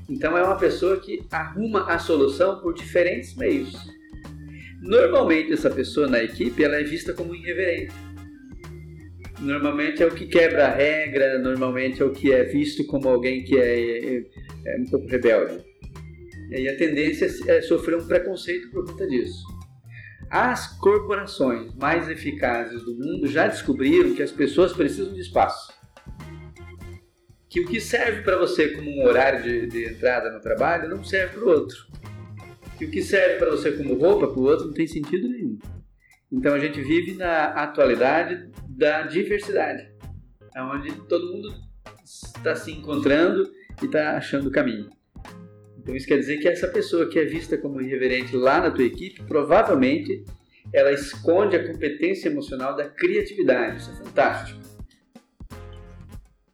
Então 0.09 0.37
é 0.37 0.43
uma 0.43 0.57
pessoa 0.57 0.99
que 0.99 1.23
arruma 1.31 1.85
a 1.91 1.99
solução 1.99 2.61
por 2.61 2.75
diferentes 2.75 3.37
meios. 3.37 3.73
Normalmente 4.83 5.53
essa 5.53 5.71
pessoa 5.71 6.07
na 6.07 6.23
equipe 6.23 6.65
ela 6.65 6.77
é 6.77 6.83
vista 6.83 7.13
como 7.13 7.35
irreverente. 7.35 7.93
Normalmente 9.41 10.03
é 10.03 10.07
o 10.07 10.11
que 10.15 10.27
quebra 10.27 10.67
a 10.67 10.71
regra, 10.71 11.39
normalmente 11.39 12.03
é 12.03 12.05
o 12.05 12.11
que 12.11 12.33
é 12.33 12.45
visto 12.45 12.85
como 12.87 13.09
alguém 13.09 13.43
que 13.45 13.57
é, 13.57 14.17
é- 14.17 14.25
é 14.67 14.77
um 14.81 14.85
pouco 14.87 15.07
rebelde. 15.07 15.70
E 16.51 16.69
a 16.69 16.77
tendência 16.77 17.29
é 17.47 17.61
sofrer 17.63 17.97
um 17.97 18.07
preconceito 18.07 18.71
por 18.71 18.85
conta 18.85 19.07
disso. 19.07 19.45
As 20.29 20.79
corporações 20.79 21.75
mais 21.75 22.09
eficazes 22.09 22.83
do 22.83 22.95
mundo 22.95 23.27
já 23.27 23.47
descobriram 23.47 24.15
que 24.15 24.23
as 24.23 24.33
pessoas 24.33 24.73
precisam 24.73 25.13
de 25.13 25.21
espaço. 25.21 25.73
Que 27.49 27.61
o 27.61 27.67
que 27.67 27.81
serve 27.81 28.23
para 28.23 28.39
você 28.39 28.69
como 28.69 28.89
um 28.91 29.05
horário 29.05 29.43
de, 29.43 29.67
de 29.67 29.93
entrada 29.93 30.31
no 30.31 30.41
trabalho 30.41 30.89
não 30.89 31.03
serve 31.03 31.35
para 31.35 31.45
o 31.45 31.49
outro. 31.49 31.77
Que 32.79 32.85
o 32.85 32.91
que 32.91 33.03
serve 33.03 33.39
para 33.39 33.51
você 33.51 33.73
como 33.73 33.95
roupa 33.95 34.29
para 34.29 34.41
o 34.41 34.45
outro 34.45 34.67
não 34.67 34.73
tem 34.73 34.87
sentido 34.87 35.29
nenhum. 35.29 35.59
Então 36.33 36.55
a 36.55 36.59
gente 36.59 36.81
vive 36.81 37.15
na 37.15 37.47
atualidade 37.47 38.49
da 38.69 39.03
diversidade, 39.03 39.91
onde 40.57 40.93
todo 41.09 41.33
mundo 41.33 41.53
está 42.05 42.55
se 42.55 42.71
encontrando 42.71 43.51
e 43.83 43.87
está 43.87 44.17
achando 44.17 44.49
o 44.49 44.53
caminho. 44.53 44.89
Então 45.91 45.97
isso 45.97 46.07
quer 46.07 46.19
dizer 46.19 46.39
que 46.39 46.47
essa 46.47 46.69
pessoa 46.69 47.09
que 47.09 47.19
é 47.19 47.25
vista 47.25 47.59
como 47.59 47.81
irreverente 47.81 48.37
lá 48.37 48.61
na 48.61 48.71
tua 48.71 48.85
equipe, 48.85 49.25
provavelmente 49.25 50.25
ela 50.73 50.93
esconde 50.93 51.57
a 51.57 51.67
competência 51.67 52.29
emocional 52.29 52.77
da 52.77 52.89
criatividade. 52.89 53.79
Isso 53.79 53.91
é 53.91 53.97
fantástico. 53.97 54.61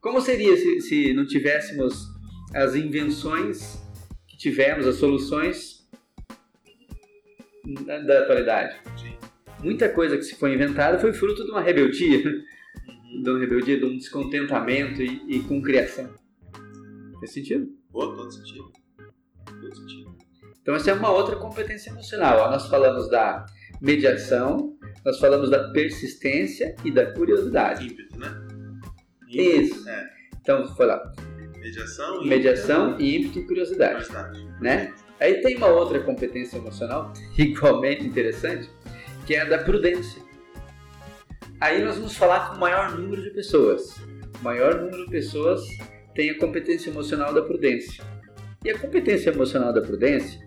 Como 0.01 0.23
seria 0.23 0.57
se, 0.57 0.81
se 0.81 1.13
não 1.13 1.27
tivéssemos 1.27 2.07
as 2.55 2.75
invenções 2.75 3.79
que 4.27 4.39
tivemos, 4.39 4.87
as 4.87 4.95
soluções 4.95 5.87
da, 7.85 7.99
da 7.99 8.21
atualidade? 8.21 8.81
Sim. 8.99 9.19
Muita 9.63 9.87
coisa 9.91 10.17
que 10.17 10.23
se 10.23 10.37
foi 10.37 10.55
inventada 10.55 10.99
foi 10.99 11.13
fruto 11.13 11.45
de 11.45 11.51
uma 11.51 11.61
rebeldia, 11.61 12.23
de 13.23 13.31
uma 13.31 13.39
rebeldia, 13.39 13.79
de 13.79 13.85
um 13.85 13.99
descontentamento 13.99 15.03
e, 15.03 15.21
e 15.29 15.41
com 15.41 15.61
criação. 15.61 16.09
Faz 17.21 17.33
sentido? 17.33 17.69
Pô, 17.93 18.15
todo 18.15 18.33
sentido. 18.33 18.86
Sentido. 19.75 20.17
Então 20.63 20.75
essa 20.75 20.91
é 20.91 20.95
uma 20.95 21.11
outra 21.11 21.37
competência 21.37 21.91
emocional. 21.91 22.51
Nós 22.51 22.69
falamos 22.69 23.09
da 23.09 23.47
mediação, 23.81 24.77
nós 25.05 25.19
falamos 25.19 25.51
da 25.51 25.71
persistência 25.71 26.75
e 26.85 26.91
da 26.91 27.13
curiosidade. 27.13 27.87
Ímpeto, 27.87 28.19
né? 28.19 28.47
Isso. 29.29 29.89
É. 29.89 30.09
Então 30.41 30.67
foi 30.77 30.87
lá, 30.87 31.13
Mediação 31.59 32.23
e 32.23 32.29
mediação, 32.29 33.01
ímpeto 33.01 33.41
e 33.41 33.47
curiosidade, 33.47 34.07
curiosidade. 34.07 34.47
né? 34.61 34.95
Aí 35.21 35.41
tem 35.41 35.57
uma 35.57 35.67
outra 35.67 36.01
competência 36.01 36.59
emocional 36.59 37.13
igualmente 37.37 38.05
interessante, 38.05 38.71
que 39.27 39.35
é 39.35 39.41
a 39.41 39.45
da 39.45 39.59
prudência. 39.59 40.23
Aí 41.61 41.83
nós 41.83 41.97
vamos 41.97 42.17
falar 42.17 42.51
com 42.51 42.57
o 42.57 42.61
maior 42.61 42.97
número 42.97 43.23
de 43.23 43.31
pessoas. 43.31 43.97
O 44.41 44.45
maior 44.45 44.77
número 44.77 45.05
de 45.07 45.11
pessoas 45.11 45.63
tem 46.15 46.31
a 46.31 46.39
competência 46.39 46.91
emocional 46.91 47.33
da 47.33 47.43
prudência. 47.43 48.05
E 48.67 48.71
a 48.71 48.77
competência 48.77 49.31
emocional 49.31 49.73
da 49.73 49.81
prudência, 49.81 50.41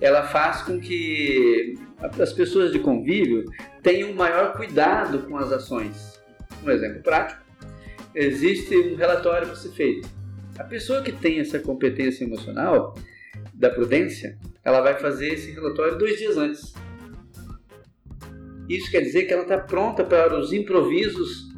ela 0.00 0.22
faz 0.22 0.62
com 0.62 0.78
que 0.78 1.74
as 2.20 2.32
pessoas 2.32 2.70
de 2.70 2.78
convívio 2.78 3.44
tenham 3.82 4.12
maior 4.12 4.52
cuidado 4.52 5.18
com 5.26 5.36
as 5.36 5.50
ações. 5.50 6.22
Um 6.64 6.70
exemplo 6.70 7.02
prático: 7.02 7.42
existe 8.14 8.76
um 8.76 8.94
relatório 8.94 9.48
para 9.48 9.56
ser 9.56 9.70
feito. 9.72 10.08
A 10.56 10.62
pessoa 10.62 11.02
que 11.02 11.10
tem 11.10 11.40
essa 11.40 11.58
competência 11.58 12.22
emocional 12.22 12.96
da 13.52 13.68
prudência, 13.68 14.38
ela 14.64 14.80
vai 14.80 14.96
fazer 15.00 15.32
esse 15.34 15.50
relatório 15.50 15.98
dois 15.98 16.16
dias 16.18 16.36
antes. 16.36 16.72
Isso 18.68 18.88
quer 18.92 19.00
dizer 19.00 19.24
que 19.24 19.32
ela 19.32 19.42
está 19.42 19.58
pronta 19.58 20.04
para 20.04 20.38
os 20.38 20.52
improvisos 20.52 21.48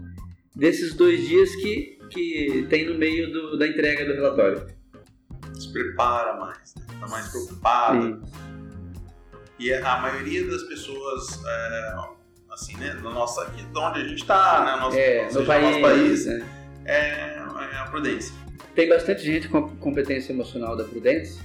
desses 0.57 0.95
dois 0.95 1.29
dias 1.29 1.55
que, 1.57 1.99
que 2.11 2.67
tem 2.71 2.87
no 2.87 2.97
meio 2.97 3.31
do- 3.31 3.59
da 3.59 3.67
entrega 3.69 4.07
do 4.07 4.15
relatório. 4.15 4.78
Se 5.59 5.73
prepara 5.73 6.35
mais, 6.35 6.75
né? 6.77 6.85
Tá 7.01 7.09
mais 7.09 7.29
preocupado. 7.29 8.23
E 9.59 9.73
a 9.73 9.99
maioria 9.99 10.47
das 10.49 10.63
pessoas, 10.65 11.43
é, 11.45 11.95
assim, 12.51 12.77
né? 12.77 12.95
Na 13.03 13.11
nossa, 13.11 13.43
aqui 13.43 13.63
de 13.63 13.79
onde 13.79 14.01
a 14.01 14.05
gente 14.05 14.25
tá, 14.25 14.65
né? 14.65 14.81
Nosso, 14.81 14.97
É, 14.97 15.27
seja 15.27 15.41
no 15.41 15.47
país, 15.47 15.65
nosso 15.65 15.81
país 15.81 16.27
né? 16.27 16.47
é, 16.85 17.39
é 17.73 17.77
a 17.79 17.87
prudência. 17.91 18.35
Tem 18.75 18.89
bastante 18.89 19.23
gente 19.23 19.49
com 19.49 19.69
competência 19.79 20.33
emocional 20.33 20.77
da 20.77 20.85
prudência. 20.85 21.43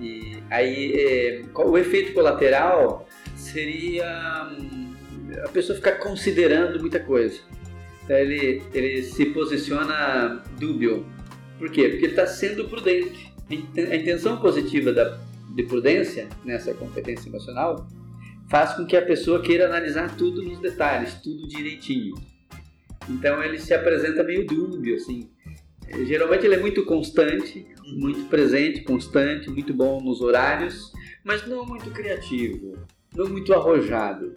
E 0.00 0.42
aí 0.50 0.92
é, 0.94 1.44
o 1.54 1.76
efeito 1.76 2.12
colateral 2.12 3.08
seria 3.34 4.48
hum, 4.52 4.94
a 5.44 5.48
pessoa 5.48 5.74
ficar 5.74 5.92
considerando 5.92 6.78
muita 6.78 7.00
coisa. 7.00 7.40
Então, 8.04 8.16
ele, 8.16 8.62
ele 8.72 9.02
se 9.02 9.26
posiciona 9.26 10.42
dúbio. 10.58 11.04
Por 11.58 11.70
quê? 11.70 11.88
Porque 11.88 12.04
ele 12.04 12.12
está 12.12 12.26
sendo 12.26 12.68
prudente. 12.68 13.25
A 13.50 13.54
inten- 13.54 13.86
A 13.92 13.96
intenção 13.96 14.36
positiva 14.38 14.92
da, 14.92 15.18
de 15.54 15.62
prudência 15.64 16.28
nessa 16.44 16.74
competência 16.74 17.28
emocional 17.28 17.86
faz 18.48 18.74
com 18.74 18.86
que 18.86 18.96
a 18.96 19.02
pessoa 19.04 19.40
queira 19.42 19.66
analisar 19.66 20.16
tudo 20.16 20.42
nos 20.42 20.58
detalhes, 20.60 21.14
tudo 21.14 21.46
direitinho. 21.48 22.14
Então 23.08 23.42
ele 23.42 23.58
se 23.58 23.72
apresenta 23.74 24.22
meio 24.24 24.46
dúbio, 24.46 24.96
assim. 24.96 25.28
Geralmente 26.06 26.44
ele 26.44 26.56
é 26.56 26.60
muito 26.60 26.84
constante, 26.84 27.64
muito 27.96 28.24
presente, 28.28 28.82
constante, 28.82 29.48
muito 29.48 29.72
bom 29.72 30.00
nos 30.00 30.20
horários, 30.20 30.92
mas 31.22 31.46
não 31.46 31.64
muito 31.64 31.90
criativo, 31.92 32.76
não 33.14 33.28
muito 33.28 33.54
arrojado. 33.54 34.34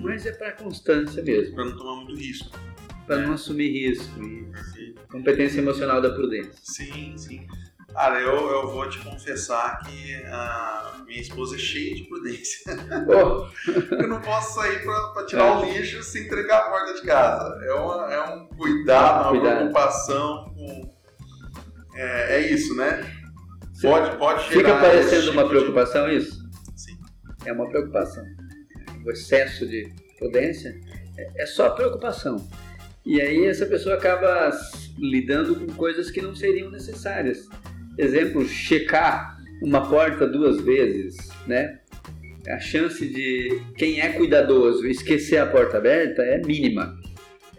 Mas 0.00 0.26
é 0.26 0.32
para 0.32 0.50
constância 0.52 1.22
mesmo, 1.22 1.54
Pra 1.54 1.64
não 1.64 1.76
tomar 1.76 1.96
muito 1.96 2.16
risco. 2.16 2.58
para 3.06 3.18
não 3.18 3.34
assumir 3.34 3.68
risco. 3.70 4.12
Competência 5.08 5.60
emocional 5.60 6.00
da 6.02 6.10
prudência. 6.10 6.52
sim. 6.62 7.16
sim. 7.16 7.46
Cara, 7.94 8.20
eu, 8.20 8.50
eu 8.50 8.68
vou 8.72 8.88
te 8.90 8.98
confessar 8.98 9.78
que 9.84 10.14
a 10.26 11.02
minha 11.06 11.20
esposa 11.20 11.54
é 11.54 11.58
cheia 11.58 11.94
de 11.94 12.02
prudência. 12.04 12.58
Oh, 13.06 13.46
Eu 13.94 14.08
não 14.08 14.20
posso 14.20 14.54
sair 14.56 14.82
pra 14.82 15.24
tirar 15.26 15.60
o 15.60 15.64
lixo 15.64 16.02
sem 16.02 16.24
entregar 16.24 16.58
a 16.58 16.70
porta 16.70 16.94
de 16.94 17.02
casa. 17.02 17.64
É, 17.64 17.72
uma- 17.74 18.12
é 18.12 18.34
um 18.34 18.46
cuidado, 18.48 19.22
uma 19.22 19.30
Cuidado. 19.30 19.56
preocupação 19.58 20.52
com. 20.56 20.94
É, 21.94 22.36
é 22.36 22.50
isso, 22.52 22.74
né? 22.76 23.08
Pode, 23.80 24.16
pode 24.16 24.42
gerar. 24.48 24.56
fica 24.56 24.80
parecendo 24.80 25.22
tipo 25.22 25.32
uma 25.34 25.42
de- 25.44 25.48
preocupação 25.50 26.08
isso? 26.10 26.42
Sim. 26.76 26.98
É 27.44 27.52
uma 27.52 27.68
preocupação. 27.68 28.24
O 29.04 29.10
excesso 29.10 29.66
de 29.68 29.88
prudência 30.18 30.74
é- 31.16 31.42
é 31.42 31.46
só 31.46 31.70
preocupação. 31.70 32.36
E 33.06 33.20
aí 33.20 33.46
essa 33.46 33.66
pessoa 33.66 33.94
acaba 33.94 34.50
lidando 34.98 35.54
com 35.56 35.66
coisas 35.74 36.10
que 36.10 36.20
não 36.22 36.34
seriam 36.34 36.70
necessárias. 36.70 37.46
Exemplo, 37.98 38.46
checar 38.46 39.38
uma 39.62 39.88
porta 39.88 40.26
duas 40.26 40.60
vezes, 40.60 41.16
né? 41.46 41.78
A 42.48 42.58
chance 42.60 43.06
de 43.06 43.60
quem 43.76 44.00
é 44.00 44.10
cuidadoso 44.10 44.86
esquecer 44.86 45.38
a 45.38 45.46
porta 45.46 45.78
aberta 45.78 46.22
é 46.22 46.38
mínima. 46.38 46.94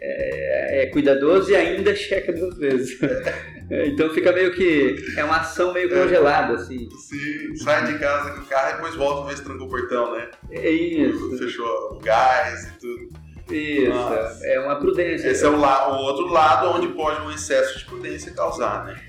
É, 0.00 0.82
é 0.82 0.86
cuidadoso 0.86 1.50
e 1.50 1.56
ainda 1.56 1.94
checa 1.94 2.32
duas 2.32 2.56
vezes. 2.56 2.98
Então 3.68 4.08
fica 4.10 4.30
meio 4.30 4.54
que. 4.54 4.94
É 5.16 5.24
uma 5.24 5.38
ação 5.38 5.72
meio 5.72 5.88
congelada, 5.88 6.54
assim. 6.54 6.88
Sim, 6.88 7.56
sai 7.56 7.92
de 7.92 7.98
casa 7.98 8.30
com 8.30 8.42
o 8.42 8.44
carro 8.46 8.70
e 8.70 8.74
depois 8.74 8.94
volta 8.94 9.34
se 9.36 9.42
trancou 9.42 9.66
o 9.66 9.68
portão, 9.68 10.12
né? 10.16 10.30
É 10.52 10.70
isso. 10.70 11.36
Fechou 11.36 11.66
o 11.66 11.98
gás 11.98 12.64
e 12.68 12.78
tudo. 12.78 13.08
Isso, 13.52 13.90
Nossa. 13.90 14.46
é 14.46 14.60
uma 14.60 14.76
prudência. 14.78 15.26
Esse 15.28 15.44
é 15.44 15.48
o, 15.48 15.56
la- 15.58 15.98
o 15.98 16.00
outro 16.04 16.28
lado 16.28 16.68
onde 16.78 16.86
pode 16.94 17.20
um 17.22 17.30
excesso 17.32 17.76
de 17.80 17.84
prudência 17.86 18.32
causar, 18.34 18.84
né? 18.86 19.00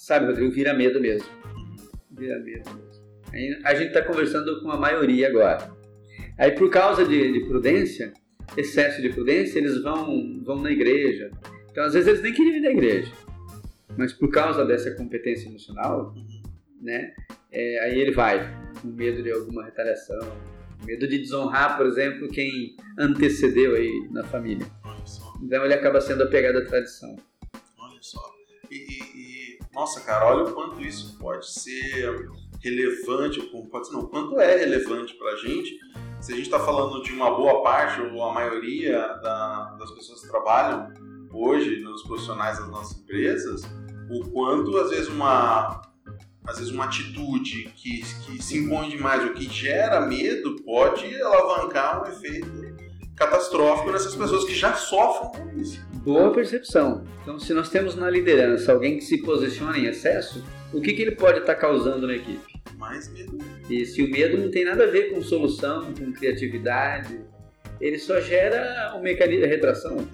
Sabe, 0.00 0.24
Rodrigo, 0.24 0.50
vira 0.50 0.72
medo 0.72 0.98
mesmo. 0.98 1.28
Vira 2.10 2.38
medo 2.38 2.70
mesmo. 2.70 3.04
Aí 3.34 3.60
A 3.64 3.74
gente 3.74 3.88
está 3.88 4.02
conversando 4.02 4.62
com 4.62 4.70
a 4.70 4.76
maioria 4.78 5.28
agora. 5.28 5.70
Aí, 6.38 6.52
por 6.52 6.70
causa 6.70 7.04
de, 7.04 7.32
de 7.32 7.40
prudência, 7.46 8.10
excesso 8.56 9.02
de 9.02 9.10
prudência, 9.10 9.58
eles 9.58 9.82
vão, 9.82 10.42
vão 10.42 10.56
na 10.62 10.72
igreja. 10.72 11.30
Então, 11.70 11.84
às 11.84 11.92
vezes, 11.92 12.08
eles 12.08 12.22
nem 12.22 12.32
queriam 12.32 12.56
ir 12.56 12.60
na 12.60 12.70
igreja. 12.70 13.12
Mas 13.98 14.14
por 14.14 14.30
causa 14.30 14.64
dessa 14.64 14.90
competência 14.92 15.50
emocional, 15.50 16.14
né? 16.80 17.12
é, 17.52 17.80
aí 17.80 18.00
ele 18.00 18.12
vai 18.12 18.50
com 18.80 18.88
medo 18.88 19.22
de 19.22 19.30
alguma 19.30 19.66
retaliação, 19.66 20.34
medo 20.82 21.06
de 21.06 21.18
desonrar, 21.18 21.76
por 21.76 21.84
exemplo, 21.84 22.26
quem 22.28 22.74
antecedeu 22.98 23.74
aí 23.74 24.08
na 24.10 24.24
família. 24.24 24.66
Então 25.42 25.62
ele 25.62 25.74
acaba 25.74 26.00
sendo 26.00 26.22
apegado 26.22 26.56
à 26.56 26.64
tradição. 26.64 27.14
olha 27.78 27.98
só. 28.00 28.39
Nossa, 29.72 30.00
cara, 30.00 30.26
olha 30.26 30.44
o 30.44 30.52
quanto 30.52 30.80
isso 30.80 31.16
pode 31.18 31.48
ser 31.50 32.28
relevante, 32.62 33.40
ou 33.52 33.66
pode 33.66 33.90
não, 33.92 34.06
quanto 34.06 34.38
é 34.40 34.56
relevante 34.56 35.14
pra 35.14 35.36
gente. 35.36 35.78
Se 36.20 36.32
a 36.32 36.36
gente 36.36 36.46
está 36.46 36.58
falando 36.60 37.02
de 37.02 37.12
uma 37.12 37.30
boa 37.30 37.62
parte, 37.62 38.00
ou 38.02 38.22
a 38.22 38.32
maioria 38.34 38.98
da- 39.22 39.76
das 39.78 39.90
pessoas 39.92 40.20
que 40.22 40.28
trabalham 40.28 40.92
hoje 41.32 41.80
nos 41.80 42.02
profissionais 42.02 42.58
das 42.58 42.68
nossas 42.68 42.98
empresas, 43.00 43.62
o 44.10 44.28
quanto 44.30 44.76
às 44.76 44.90
vezes 44.90 45.08
uma 45.08 45.80
às 46.46 46.58
vezes 46.58 46.72
uma 46.72 46.86
atitude 46.86 47.64
que, 47.76 48.00
que 48.24 48.42
se 48.42 48.58
impõe 48.58 48.88
demais 48.88 49.22
ou 49.22 49.34
que 49.34 49.44
gera 49.48 50.00
medo 50.00 50.56
pode 50.64 51.20
alavancar 51.22 52.02
um 52.02 52.06
efeito 52.10 52.48
catastrófico 53.20 53.92
nessas 53.92 54.16
pessoas 54.16 54.44
que 54.44 54.54
já 54.54 54.72
sofrem 54.72 55.30
com 55.30 55.60
isso. 55.60 55.86
Boa 55.96 56.32
percepção. 56.32 57.04
Então, 57.22 57.38
se 57.38 57.52
nós 57.52 57.68
temos 57.68 57.94
na 57.94 58.08
liderança 58.08 58.72
alguém 58.72 58.96
que 58.96 59.04
se 59.04 59.18
posiciona 59.18 59.78
em 59.78 59.84
excesso, 59.84 60.42
o 60.72 60.80
que, 60.80 60.94
que 60.94 61.02
ele 61.02 61.12
pode 61.12 61.40
estar 61.40 61.54
causando 61.56 62.06
na 62.06 62.14
equipe? 62.14 62.40
Mais 62.78 63.12
medo. 63.12 63.36
E 63.68 63.84
se 63.84 64.02
o 64.02 64.10
medo 64.10 64.38
não 64.38 64.50
tem 64.50 64.64
nada 64.64 64.84
a 64.84 64.86
ver 64.86 65.10
com 65.10 65.20
solução, 65.20 65.92
com 65.92 66.10
criatividade, 66.12 67.20
ele 67.78 67.98
só 67.98 68.18
gera 68.20 68.96
um 68.96 69.02
mecanismo 69.02 69.42
de 69.42 69.48
retração. 69.48 70.08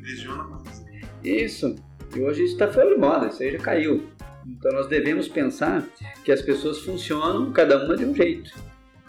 Lesiona 0.00 0.42
mais. 0.42 0.84
Isso. 1.22 1.76
E 2.16 2.20
hoje 2.20 2.42
isso 2.42 2.54
está 2.54 2.66
fora 2.66 2.92
de 2.92 3.00
moda, 3.00 3.28
isso 3.28 3.40
aí 3.40 3.52
já 3.52 3.58
caiu. 3.58 4.02
Então 4.44 4.72
nós 4.72 4.88
devemos 4.88 5.28
pensar 5.28 5.86
que 6.24 6.32
as 6.32 6.42
pessoas 6.42 6.80
funcionam 6.80 7.52
cada 7.52 7.84
uma 7.84 7.96
de 7.96 8.04
um 8.04 8.12
jeito. 8.12 8.52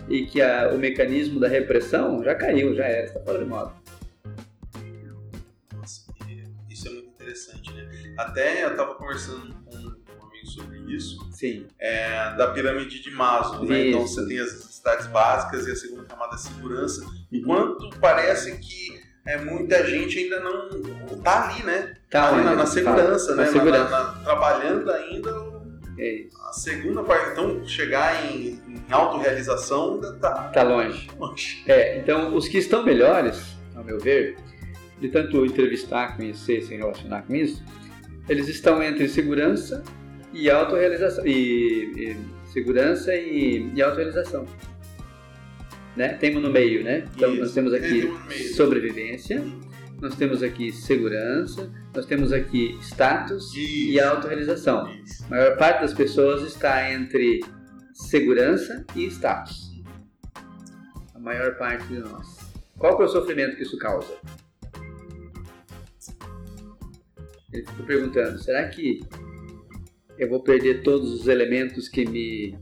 E 0.10 0.26
que 0.26 0.42
a- 0.42 0.70
o 0.74 0.78
mecanismo 0.78 1.40
da 1.40 1.48
repressão 1.48 2.24
já 2.24 2.36
caiu, 2.36 2.76
já 2.76 2.86
era, 2.86 3.06
está 3.08 3.20
fora 3.22 3.40
de 3.40 3.46
moda. 3.46 3.72
Nossa, 5.74 6.04
isso 6.70 6.88
é 6.88 6.92
muito 6.92 7.10
interessante, 7.10 7.74
né? 7.74 7.90
Até 8.18 8.64
eu 8.64 8.72
estava 8.72 8.96
conversando 8.96 9.54
com 9.66 9.76
um 9.78 10.28
amigo 10.28 10.48
sobre 10.48 10.80
isso, 10.94 11.18
Sim. 11.32 11.66
é, 11.80 12.36
da 12.36 12.48
pirâmide 12.52 13.02
de 13.02 13.12
Maslow, 13.12 13.66
né? 13.66 13.88
Então 13.88 14.02
você 14.06 14.26
tem 14.28 14.40
as 14.40 14.52
necessidades 14.54 15.08
básicas 15.08 15.68
e 15.68 15.72
a 15.72 15.76
segunda 15.76 16.04
camada 16.04 16.36
é 16.36 16.38
segurança. 16.38 17.06
Enquanto 17.32 17.90
parece 18.00 18.58
que 18.58 19.02
é, 19.26 19.38
muita 19.38 19.86
gente 19.88 20.20
ainda 20.20 20.42
não 20.42 21.18
tá 21.24 21.50
ali, 21.50 21.64
né? 21.64 21.94
Tá 22.10 22.28
ali 22.28 22.36
onde? 22.40 22.46
na, 22.46 22.56
na 22.56 22.66
segurança, 22.66 23.36
Na 23.36 23.44
né? 23.44 23.46
Na- 23.46 23.52
segurança. 23.54 23.90
na- 23.90 24.04
na- 24.12 24.24
trabalhando 24.24 24.92
ainda 24.92 25.54
É 25.98 26.26
a 26.50 26.54
segunda 26.54 27.04
parte. 27.04 27.32
Então, 27.32 27.64
chegar 27.68 28.26
em, 28.26 28.60
em 28.90 28.94
autorrealização 28.94 29.96
ainda 29.96 30.14
tá 30.14 30.50
Tá 30.50 30.64
longe. 30.64 31.10
longe. 31.20 31.64
É, 31.68 31.98
então 32.00 32.36
os 32.36 32.48
que 32.48 32.58
estão 32.58 32.84
melhores, 32.84 33.56
ao 33.76 33.84
meu 33.84 34.00
ver, 34.00 34.36
de 35.00 35.10
tanto 35.10 35.46
entrevistar, 35.46 36.16
conhecer, 36.16 36.62
se 36.62 36.76
relacionar 36.76 37.24
com 37.24 37.36
isso, 37.36 37.64
eles 38.30 38.48
estão 38.48 38.82
entre 38.82 39.08
segurança 39.10 39.84
e 40.34 40.50
autorrealização. 40.50 41.26
E, 41.26 41.34
e 41.96 42.18
segurança 42.52 43.14
e, 43.16 43.70
e 43.76 43.82
autorrealização. 43.82 44.46
Né? 45.96 46.10
Temos 46.10 46.42
no 46.42 46.50
meio, 46.50 46.84
né? 46.84 47.06
Então 47.16 47.32
Isso. 47.32 47.42
nós 47.42 47.54
temos 47.54 47.74
aqui 47.74 48.12
sobrevivência, 48.56 49.44
nós 50.02 50.16
temos 50.16 50.42
aqui 50.42 50.72
segurança, 50.72 51.72
nós 51.94 52.06
temos 52.06 52.32
aqui 52.34 52.78
status 52.82 53.54
e 53.56 53.96
Isso. 53.96 54.04
autorrealização. 54.06 54.90
Isso. 55.04 55.24
A 55.26 55.30
maior 55.30 55.58
parte 55.58 55.82
das 55.82 55.94
pessoas 55.94 56.42
está 56.44 56.92
entre 56.92 57.44
segurança 57.94 58.86
e 58.96 59.06
status. 59.06 59.72
A 61.14 61.20
maior 61.20 61.56
parte 61.58 61.86
de 61.88 62.00
nós. 62.00 62.40
Qual 62.78 62.98
que 62.98 63.04
é 63.04 63.06
o 63.06 63.10
sofrimento 63.10 63.56
que 63.56 63.64
isso 63.64 63.78
causa? 63.78 64.14
Ele 67.52 67.66
fica 67.66 67.84
perguntando, 67.84 68.42
será 68.42 68.68
que 68.68 69.02
eu 70.18 70.28
vou 70.28 70.42
perder 70.42 70.82
todos 70.82 71.14
os 71.14 71.28
elementos 71.28 71.88
que 71.88 72.04
me, 72.04 72.58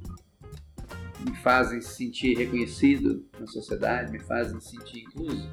me 1.26 1.36
fazem 1.38 1.80
se 1.80 1.96
sentir 1.96 2.38
reconhecido 2.38 3.26
na 3.40 3.48
sociedade, 3.48 4.12
me 4.12 4.20
fazem 4.20 4.60
se 4.60 4.72
sentir 4.72 5.00
incluso? 5.00 5.50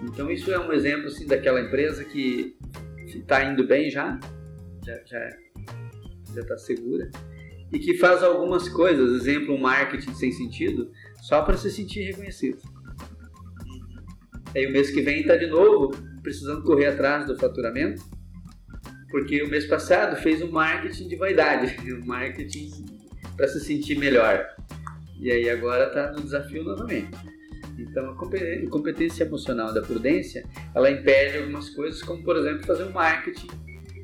Então 0.00 0.30
isso 0.30 0.52
é 0.52 0.58
um 0.60 0.72
exemplo 0.72 1.08
assim, 1.08 1.26
daquela 1.26 1.60
empresa 1.60 2.04
que 2.04 2.56
está 3.04 3.42
indo 3.42 3.66
bem 3.66 3.90
já 3.90 4.18
já 4.84 5.30
está 6.36 6.56
segura 6.56 7.10
e 7.72 7.78
que 7.78 7.94
faz 7.94 8.22
algumas 8.22 8.68
coisas, 8.68 9.20
exemplo, 9.20 9.54
um 9.54 9.60
marketing 9.60 10.14
sem 10.14 10.32
sentido, 10.32 10.90
só 11.22 11.42
para 11.42 11.56
se 11.56 11.70
sentir 11.70 12.02
reconhecido. 12.02 12.58
Aí 14.54 14.66
o 14.66 14.72
mês 14.72 14.90
que 14.90 15.02
vem 15.02 15.20
está 15.20 15.36
de 15.36 15.46
novo 15.46 15.90
precisando 16.22 16.62
correr 16.62 16.86
atrás 16.86 17.26
do 17.26 17.38
faturamento, 17.38 18.02
porque 19.10 19.42
o 19.42 19.48
mês 19.48 19.66
passado 19.66 20.16
fez 20.16 20.42
um 20.42 20.50
marketing 20.50 21.08
de 21.08 21.16
vaidade, 21.16 21.76
um 21.92 22.04
marketing 22.06 22.70
para 23.36 23.48
se 23.48 23.60
sentir 23.60 23.98
melhor. 23.98 24.46
E 25.20 25.30
aí 25.30 25.48
agora 25.50 25.88
está 25.88 26.12
no 26.12 26.22
desafio 26.22 26.64
novamente. 26.64 27.10
Então 27.78 28.10
a 28.10 28.14
compe- 28.14 28.66
competência 28.68 29.24
emocional 29.24 29.72
da 29.72 29.82
prudência, 29.82 30.44
ela 30.74 30.90
impede 30.90 31.38
algumas 31.38 31.70
coisas, 31.70 32.02
como 32.02 32.22
por 32.22 32.36
exemplo 32.36 32.66
fazer 32.66 32.84
um 32.84 32.92
marketing 32.92 33.48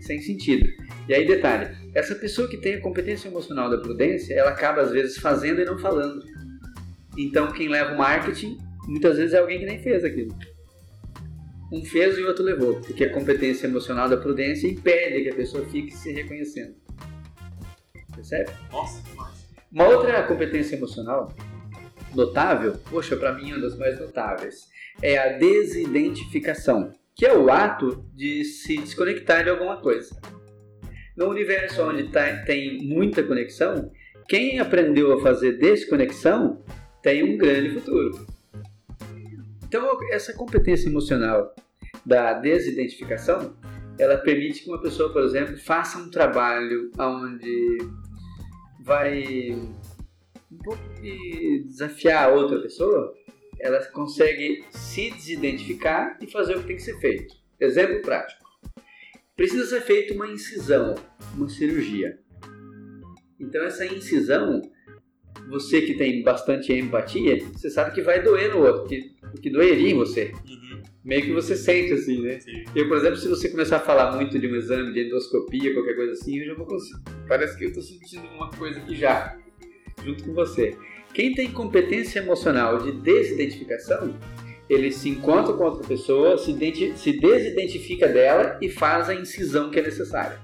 sem 0.04 0.20
sentido. 0.20 0.68
E 1.08 1.14
aí 1.14 1.26
detalhe, 1.26 1.74
essa 1.94 2.14
pessoa 2.14 2.48
que 2.48 2.56
tem 2.56 2.74
a 2.74 2.80
competência 2.80 3.28
emocional 3.28 3.70
da 3.70 3.78
prudência, 3.78 4.34
ela 4.34 4.50
acaba 4.50 4.82
às 4.82 4.90
vezes 4.90 5.18
fazendo 5.18 5.60
e 5.60 5.64
não 5.64 5.78
falando. 5.78 6.24
Então 7.16 7.50
quem 7.52 7.68
leva 7.68 7.94
o 7.94 7.98
marketing, 7.98 8.58
muitas 8.86 9.16
vezes 9.16 9.34
é 9.34 9.38
alguém 9.38 9.58
que 9.58 9.66
nem 9.66 9.82
fez 9.82 10.04
aquilo. 10.04 10.36
Um 11.72 11.84
fez 11.84 12.18
e 12.18 12.22
o 12.22 12.28
outro 12.28 12.44
levou, 12.44 12.80
porque 12.80 13.04
a 13.04 13.12
competência 13.12 13.66
emocional 13.66 14.08
da 14.08 14.16
prudência 14.16 14.68
impede 14.68 15.22
que 15.22 15.30
a 15.30 15.34
pessoa 15.34 15.64
fique 15.66 15.90
se 15.90 16.12
reconhecendo. 16.12 16.74
Percebe? 18.14 18.50
Nossa, 18.70 19.02
demais. 19.02 19.44
Uma 19.72 19.88
outra 19.88 20.22
competência 20.22 20.76
emocional 20.76 21.34
notável, 22.14 22.76
poxa, 22.88 23.16
para 23.16 23.32
mim 23.32 23.50
é 23.50 23.54
uma 23.54 23.62
das 23.62 23.76
mais 23.76 23.98
notáveis, 23.98 24.68
é 25.02 25.18
a 25.18 25.36
desidentificação, 25.36 26.92
que 27.24 27.28
é 27.28 27.34
o 27.34 27.50
ato 27.50 28.04
de 28.12 28.44
se 28.44 28.76
desconectar 28.76 29.44
de 29.44 29.48
alguma 29.48 29.78
coisa. 29.78 30.14
No 31.16 31.30
universo 31.30 31.82
onde 31.82 32.10
tá- 32.10 32.42
tem 32.44 32.86
muita 32.86 33.22
conexão, 33.22 33.90
quem 34.28 34.58
aprendeu 34.58 35.10
a 35.14 35.22
fazer 35.22 35.52
desconexão 35.52 36.62
tem 37.02 37.22
um 37.24 37.38
grande 37.38 37.70
futuro. 37.70 38.26
Então, 39.62 39.98
essa 40.10 40.34
competência 40.34 40.86
emocional 40.86 41.54
da 42.04 42.34
desidentificação, 42.34 43.56
ela 43.98 44.18
permite 44.18 44.62
que 44.62 44.68
uma 44.68 44.82
pessoa, 44.82 45.10
por 45.10 45.22
exemplo, 45.22 45.56
faça 45.56 45.96
um 45.96 46.10
trabalho 46.10 46.90
onde 46.98 47.78
vai 48.82 49.52
um 50.52 50.58
pouco 50.62 50.82
de 51.00 51.64
desafiar 51.68 52.24
a 52.24 52.34
outra 52.34 52.60
pessoa, 52.60 53.14
ela 53.60 53.82
consegue 53.86 54.64
se 54.70 55.10
desidentificar 55.10 56.18
e 56.20 56.26
fazer 56.26 56.56
o 56.56 56.60
que 56.60 56.66
tem 56.66 56.76
que 56.76 56.82
ser 56.82 56.98
feito. 56.98 57.34
Exemplo 57.60 58.00
prático. 58.02 58.44
Precisa 59.36 59.66
ser 59.66 59.80
feita 59.80 60.14
uma 60.14 60.28
incisão, 60.28 60.94
uma 61.36 61.48
cirurgia. 61.48 62.18
Então 63.38 63.64
essa 63.64 63.84
incisão, 63.84 64.62
você 65.48 65.82
que 65.82 65.94
tem 65.94 66.22
bastante 66.22 66.72
empatia, 66.72 67.44
você 67.52 67.68
sabe 67.68 67.94
que 67.94 68.02
vai 68.02 68.22
doer 68.22 68.54
no 68.54 68.64
outro, 68.64 68.86
que, 68.86 69.14
que 69.42 69.50
doeria 69.50 69.90
em 69.90 69.96
você. 69.96 70.32
Uhum. 70.46 70.82
Meio 71.04 71.22
que 71.22 71.32
você 71.32 71.56
sente 71.56 71.92
assim, 71.92 72.22
né? 72.22 72.40
Sim. 72.40 72.64
Eu, 72.74 72.88
por 72.88 72.96
exemplo, 72.96 73.16
se 73.16 73.28
você 73.28 73.48
começar 73.48 73.76
a 73.76 73.80
falar 73.80 74.16
muito 74.16 74.38
de 74.38 74.46
um 74.46 74.54
exame 74.54 74.92
de 74.92 75.06
endoscopia, 75.06 75.74
qualquer 75.74 75.96
coisa 75.96 76.12
assim, 76.12 76.38
eu 76.38 76.46
já 76.46 76.54
vou 76.54 76.66
conseguir. 76.66 77.02
Parece 77.28 77.58
que 77.58 77.64
eu 77.64 77.68
estou 77.68 77.82
sentindo 77.82 78.26
uma 78.28 78.50
coisa 78.50 78.78
aqui 78.78 78.94
já, 78.94 79.36
junto 80.02 80.24
com 80.24 80.32
você. 80.32 80.76
Quem 81.14 81.32
tem 81.32 81.52
competência 81.52 82.18
emocional 82.18 82.78
de 82.78 82.90
desidentificação, 82.90 84.18
ele 84.68 84.90
se 84.90 85.08
encontra 85.08 85.52
com 85.52 85.62
outra 85.62 85.86
pessoa, 85.86 86.36
se, 86.36 86.52
se 86.96 87.12
desidentifica 87.20 88.08
dela 88.08 88.58
e 88.60 88.68
faz 88.68 89.08
a 89.08 89.14
incisão 89.14 89.70
que 89.70 89.78
é 89.78 89.82
necessária. 89.82 90.40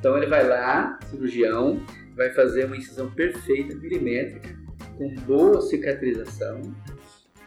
Então 0.00 0.16
ele 0.16 0.26
vai 0.26 0.44
lá, 0.44 0.98
cirurgião, 1.08 1.80
vai 2.16 2.30
fazer 2.30 2.64
uma 2.64 2.76
incisão 2.76 3.08
perfeita, 3.12 3.76
milimétrica, 3.76 4.58
com 4.98 5.14
boa 5.20 5.60
cicatrização, 5.60 6.60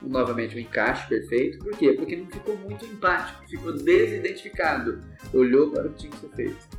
novamente 0.02 0.56
o 0.56 0.60
encaixe 0.60 1.10
perfeito. 1.10 1.60
Por 1.60 1.76
quê? 1.76 1.92
Porque 1.92 2.16
não 2.16 2.28
ficou 2.28 2.56
muito 2.56 2.86
empático, 2.86 3.50
ficou 3.50 3.74
desidentificado, 3.74 5.04
olhou 5.34 5.72
para 5.72 5.88
o 5.88 5.90
que 5.92 6.00
tinha 6.00 6.12
que 6.12 6.20
ser 6.20 6.30
feito. 6.30 6.70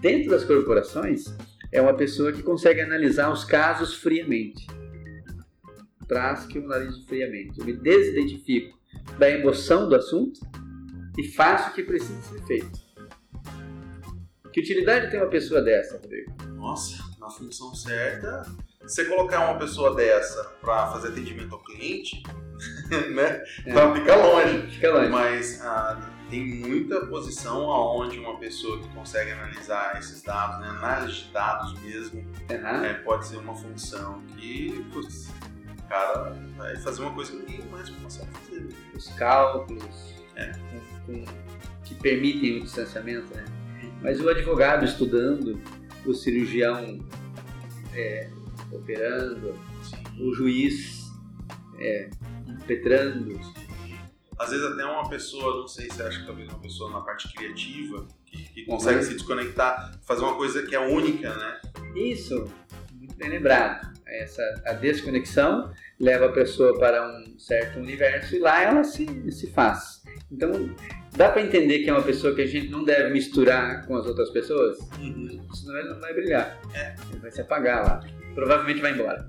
Dentro 0.00 0.30
das 0.32 0.44
corporações, 0.44 1.34
é 1.74 1.82
uma 1.82 1.92
pessoa 1.92 2.32
que 2.32 2.40
consegue 2.40 2.80
analisar 2.80 3.32
os 3.32 3.44
casos 3.44 3.94
friamente. 3.96 4.64
Traz 6.06 6.46
que 6.46 6.58
eu 6.58 6.64
analiso 6.66 7.04
friamente. 7.04 7.58
Eu 7.58 7.66
me 7.66 7.72
desidentifico 7.72 8.78
da 9.18 9.28
emoção 9.28 9.88
do 9.88 9.96
assunto 9.96 10.38
e 11.18 11.24
faço 11.24 11.70
o 11.70 11.74
que 11.74 11.82
precisa 11.82 12.22
ser 12.22 12.46
feito. 12.46 12.84
Que 14.52 14.60
utilidade 14.60 15.10
tem 15.10 15.18
uma 15.18 15.28
pessoa 15.28 15.60
dessa, 15.60 15.98
Rodrigo? 15.98 16.32
Nossa, 16.54 17.02
na 17.18 17.28
função 17.28 17.74
certa, 17.74 18.44
você 18.80 19.04
colocar 19.06 19.50
uma 19.50 19.58
pessoa 19.58 19.96
dessa 19.96 20.44
para 20.60 20.92
fazer 20.92 21.08
atendimento 21.08 21.56
ao 21.56 21.62
cliente, 21.64 22.22
né? 23.12 23.42
É. 23.66 23.70
Então 23.70 23.92
fica 23.96 24.14
longe. 24.14 24.70
Fica 24.70 24.92
longe. 24.92 25.10
Mas 25.10 25.60
ah, 25.60 26.13
tem 26.30 26.44
muita 26.44 27.06
posição 27.06 27.64
onde 27.66 28.18
uma 28.18 28.38
pessoa 28.38 28.80
que 28.80 28.88
consegue 28.88 29.32
analisar 29.32 29.98
esses 29.98 30.22
dados, 30.22 30.60
né, 30.60 30.68
análise 30.68 31.24
de 31.24 31.32
dados 31.32 31.78
mesmo, 31.80 32.20
uhum. 32.20 32.84
é, 32.84 32.94
pode 32.94 33.26
ser 33.26 33.36
uma 33.38 33.54
função 33.54 34.22
que, 34.36 34.84
putz, 34.92 35.30
o 35.78 35.88
cara 35.88 36.36
vai 36.56 36.76
fazer 36.76 37.02
uma 37.02 37.12
coisa 37.12 37.32
que 37.32 37.38
ninguém 37.38 37.66
mais 37.70 37.88
consegue 37.90 38.30
fazer. 38.32 38.68
Os 38.94 39.08
cálculos 39.10 40.14
é. 40.36 40.52
com, 41.06 41.12
com, 41.12 41.24
que 41.84 41.94
permitem 41.94 42.58
o 42.58 42.62
distanciamento, 42.62 43.34
né? 43.34 43.44
Mas 44.00 44.20
o 44.20 44.28
advogado 44.28 44.84
estudando, 44.84 45.60
o 46.04 46.14
cirurgião 46.14 46.98
é, 47.94 48.30
operando, 48.72 49.54
Sim. 49.82 49.96
o 50.20 50.34
juiz 50.34 51.10
é, 51.78 52.10
impetrando. 52.46 53.40
Às 54.38 54.50
vezes 54.50 54.66
até 54.66 54.84
uma 54.84 55.08
pessoa, 55.08 55.60
não 55.60 55.68
sei 55.68 55.88
se 55.90 56.02
acha 56.02 56.20
que 56.20 56.26
talvez 56.26 56.48
uma 56.48 56.58
pessoa 56.58 56.90
na 56.90 57.00
parte 57.00 57.32
criativa, 57.32 58.06
que, 58.26 58.42
que 58.52 58.64
consegue 58.64 58.98
uhum. 58.98 59.04
se 59.04 59.14
desconectar, 59.14 59.98
fazer 60.02 60.22
uma 60.22 60.36
coisa 60.36 60.62
que 60.62 60.74
é 60.74 60.80
única, 60.80 61.32
né? 61.34 61.60
Isso, 61.94 62.50
muito 62.92 63.14
bem 63.16 63.28
lembrado. 63.28 63.92
Essa, 64.06 64.42
a 64.66 64.72
desconexão 64.72 65.72
leva 66.00 66.26
a 66.26 66.32
pessoa 66.32 66.78
para 66.78 67.06
um 67.06 67.38
certo 67.38 67.78
universo 67.78 68.34
e 68.34 68.38
lá 68.38 68.62
ela 68.62 68.84
se, 68.84 69.06
se 69.30 69.50
faz. 69.52 70.02
Então, 70.30 70.74
dá 71.16 71.30
para 71.30 71.42
entender 71.42 71.80
que 71.80 71.90
é 71.90 71.92
uma 71.92 72.02
pessoa 72.02 72.34
que 72.34 72.42
a 72.42 72.46
gente 72.46 72.68
não 72.68 72.84
deve 72.84 73.10
misturar 73.10 73.86
com 73.86 73.96
as 73.96 74.06
outras 74.06 74.30
pessoas? 74.30 74.78
Uhum. 74.98 75.46
Senão 75.54 75.78
ele 75.78 75.88
não 75.90 76.00
vai 76.00 76.12
brilhar. 76.12 76.60
É. 76.74 76.94
Ele 77.10 77.20
vai 77.20 77.30
se 77.30 77.40
apagar 77.40 77.84
lá. 77.84 78.00
Provavelmente 78.34 78.80
vai 78.80 78.92
embora. 78.92 79.28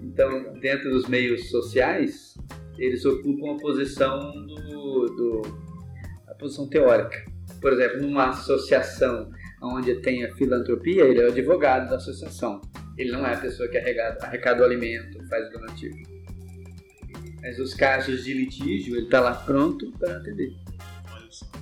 Então, 0.00 0.52
dentro 0.60 0.90
dos 0.90 1.08
meios 1.08 1.48
sociais, 1.50 2.36
eles 2.78 3.04
ocupam 3.04 3.52
a 3.52 3.60
posição 3.60 4.18
do, 4.46 5.06
do 5.06 5.42
a 6.28 6.34
posição 6.34 6.68
teórica. 6.68 7.24
Por 7.60 7.72
exemplo, 7.72 8.02
numa 8.02 8.30
associação 8.30 9.30
onde 9.62 9.94
tem 9.96 10.24
a 10.24 10.34
filantropia, 10.34 11.04
ele 11.04 11.20
é 11.20 11.24
o 11.24 11.28
advogado 11.28 11.88
da 11.88 11.96
associação. 11.96 12.60
Ele 12.96 13.12
não 13.12 13.26
é 13.26 13.34
a 13.34 13.38
pessoa 13.38 13.68
que 13.68 13.78
arrecada, 13.78 14.24
arrecada 14.24 14.62
o 14.62 14.64
alimento, 14.64 15.26
faz 15.28 15.48
o 15.48 15.52
donativo. 15.52 15.96
Mas 17.40 17.58
os 17.58 17.74
casos 17.74 18.24
de 18.24 18.34
litígio, 18.34 18.96
ele 18.96 19.06
está 19.06 19.20
lá 19.20 19.34
pronto 19.34 19.90
para 19.98 20.16
atender. 20.16 20.52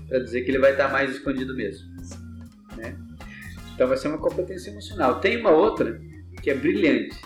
Para 0.09 0.21
dizer 0.21 0.43
que 0.43 0.51
ele 0.51 0.59
vai 0.59 0.73
estar 0.73 0.87
tá 0.87 0.93
mais 0.93 1.11
escondido 1.11 1.55
mesmo. 1.55 1.89
Né? 2.77 2.97
Então 3.75 3.89
vai 3.89 3.97
ser 3.97 4.09
uma 4.09 4.19
competência 4.19 4.71
emocional. 4.71 5.21
Tem 5.21 5.39
uma 5.39 5.51
outra 5.51 6.01
que 6.43 6.51
é 6.51 6.55
brilhante, 6.55 7.17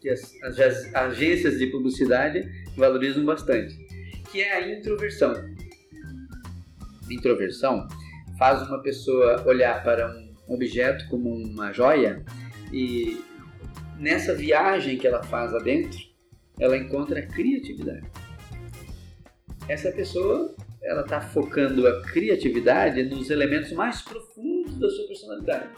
que 0.00 0.08
as, 0.08 0.34
as 0.42 0.94
agências 0.94 1.58
de 1.58 1.66
publicidade 1.68 2.61
valorizam 2.76 3.24
bastante, 3.24 3.74
que 4.30 4.40
é 4.40 4.52
a 4.52 4.78
introversão. 4.78 5.34
Introversão 7.10 7.86
faz 8.38 8.66
uma 8.68 8.82
pessoa 8.82 9.46
olhar 9.46 9.82
para 9.82 10.10
um 10.48 10.54
objeto 10.54 11.06
como 11.08 11.32
uma 11.32 11.72
joia 11.72 12.24
e 12.72 13.22
nessa 13.98 14.34
viagem 14.34 14.98
que 14.98 15.06
ela 15.06 15.22
faz 15.22 15.54
adentro, 15.54 15.98
ela 16.58 16.76
encontra 16.76 17.22
criatividade. 17.22 18.10
Essa 19.68 19.92
pessoa, 19.92 20.54
ela 20.82 21.02
está 21.02 21.20
focando 21.20 21.86
a 21.86 22.02
criatividade 22.02 23.02
nos 23.04 23.30
elementos 23.30 23.72
mais 23.72 24.02
profundos 24.02 24.78
da 24.78 24.90
sua 24.90 25.06
personalidade. 25.06 25.68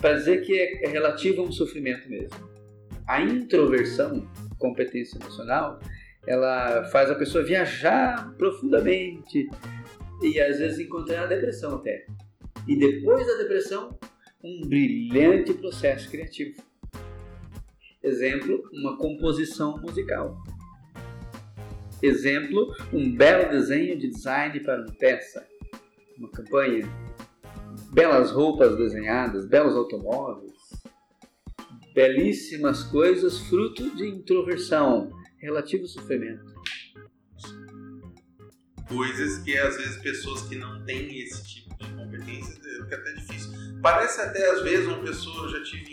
Para 0.00 0.14
dizer 0.14 0.44
que 0.44 0.58
é, 0.58 0.84
é 0.84 0.88
relativo 0.88 1.42
a 1.42 1.44
um 1.44 1.52
sofrimento 1.52 2.08
mesmo. 2.08 2.50
A 3.06 3.20
introversão, 3.22 4.28
competência 4.62 5.18
emocional, 5.18 5.80
ela 6.26 6.84
faz 6.84 7.10
a 7.10 7.16
pessoa 7.16 7.42
viajar 7.42 8.32
profundamente 8.38 9.50
e 10.22 10.40
às 10.40 10.58
vezes 10.58 10.78
encontrar 10.78 11.24
a 11.24 11.26
depressão 11.26 11.74
até. 11.74 12.06
E 12.68 12.78
depois 12.78 13.26
da 13.26 13.34
depressão, 13.38 13.98
um 14.42 14.60
brilhante 14.68 15.52
processo 15.54 16.08
criativo. 16.08 16.62
Exemplo, 18.00 18.62
uma 18.72 18.96
composição 18.96 19.80
musical. 19.80 20.36
Exemplo, 22.00 22.74
um 22.92 23.14
belo 23.14 23.50
desenho 23.50 23.98
de 23.98 24.08
design 24.08 24.58
para 24.60 24.80
uma 24.80 24.92
peça, 24.92 25.44
uma 26.16 26.30
campanha. 26.30 26.88
Belas 27.92 28.30
roupas 28.30 28.76
desenhadas, 28.76 29.46
belos 29.46 29.74
automóveis, 29.74 30.52
belíssimas 31.94 32.82
coisas 32.84 33.38
fruto 33.48 33.94
de 33.96 34.06
introversão, 34.08 35.10
relativo 35.38 35.86
sofrimento. 35.86 36.52
Coisas 38.88 39.38
que 39.38 39.56
às 39.56 39.76
vezes 39.76 39.96
pessoas 39.98 40.42
que 40.42 40.56
não 40.56 40.84
têm 40.84 41.20
esse 41.20 41.44
tipo 41.46 41.74
de 41.76 41.90
competência 41.94 42.54
fica 42.54 42.96
até 42.96 43.12
difícil. 43.14 43.50
Parece 43.82 44.20
até 44.20 44.50
às 44.50 44.62
vezes 44.62 44.86
uma 44.86 45.02
pessoa, 45.02 45.46
eu 45.46 45.50
já 45.50 45.62
tive 45.64 45.92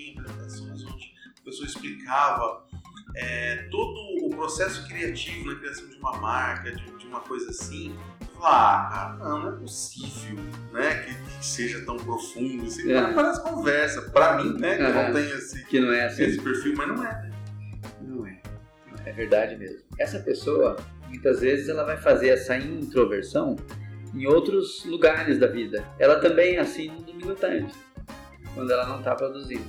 pessoa 1.50 1.68
explicava 1.68 2.68
é, 3.16 3.68
todo 3.72 4.26
o 4.26 4.30
processo 4.30 4.88
criativo 4.88 5.48
na 5.48 5.56
criação 5.56 5.90
de 5.90 5.96
uma 5.98 6.18
marca, 6.18 6.72
de, 6.72 6.98
de 6.98 7.08
uma 7.08 7.22
coisa 7.22 7.50
assim. 7.50 7.96
Eu 8.40 8.44
falava, 8.44 8.96
ah, 8.96 9.18
não, 9.20 9.40
não 9.40 9.50
é 9.50 9.52
possível, 9.60 10.40
né, 10.72 11.04
que, 11.04 11.14
que 11.14 11.46
seja 11.46 11.84
tão 11.86 11.98
profundo 11.98 12.64
assim. 12.64 12.90
É. 12.90 13.14
Parece 13.14 13.44
conversa, 13.44 14.02
pra 14.12 14.38
mim, 14.42 14.58
né, 14.58 14.78
que 14.78 14.84
não 14.84 15.14
tem 15.14 15.30
esse, 15.30 15.66
que 15.66 15.80
não 15.82 15.92
é 15.92 16.06
assim. 16.06 16.24
esse 16.24 16.40
perfil, 16.40 16.74
mas 16.78 16.88
não 16.88 17.06
é, 17.06 17.12
né? 17.12 17.32
Não 18.02 18.26
é. 18.26 18.40
É 19.06 19.12
verdade 19.12 19.58
mesmo. 19.58 19.80
Essa 19.98 20.20
pessoa, 20.20 20.78
muitas 21.10 21.42
vezes, 21.42 21.68
ela 21.68 21.84
vai 21.84 21.98
fazer 21.98 22.30
essa 22.30 22.56
introversão 22.58 23.58
em 24.14 24.26
outros 24.26 24.86
lugares 24.86 25.38
da 25.38 25.48
vida. 25.48 25.84
Ela 26.00 26.22
também 26.22 26.56
é 26.56 26.60
assim 26.60 26.90
no 26.92 27.02
domingo 27.02 27.34
à 27.34 27.36
tarde, 27.36 27.68
quando 28.56 28.72
ela 28.72 28.86
não 28.88 29.00
está 29.00 29.16
produzindo. 29.16 29.68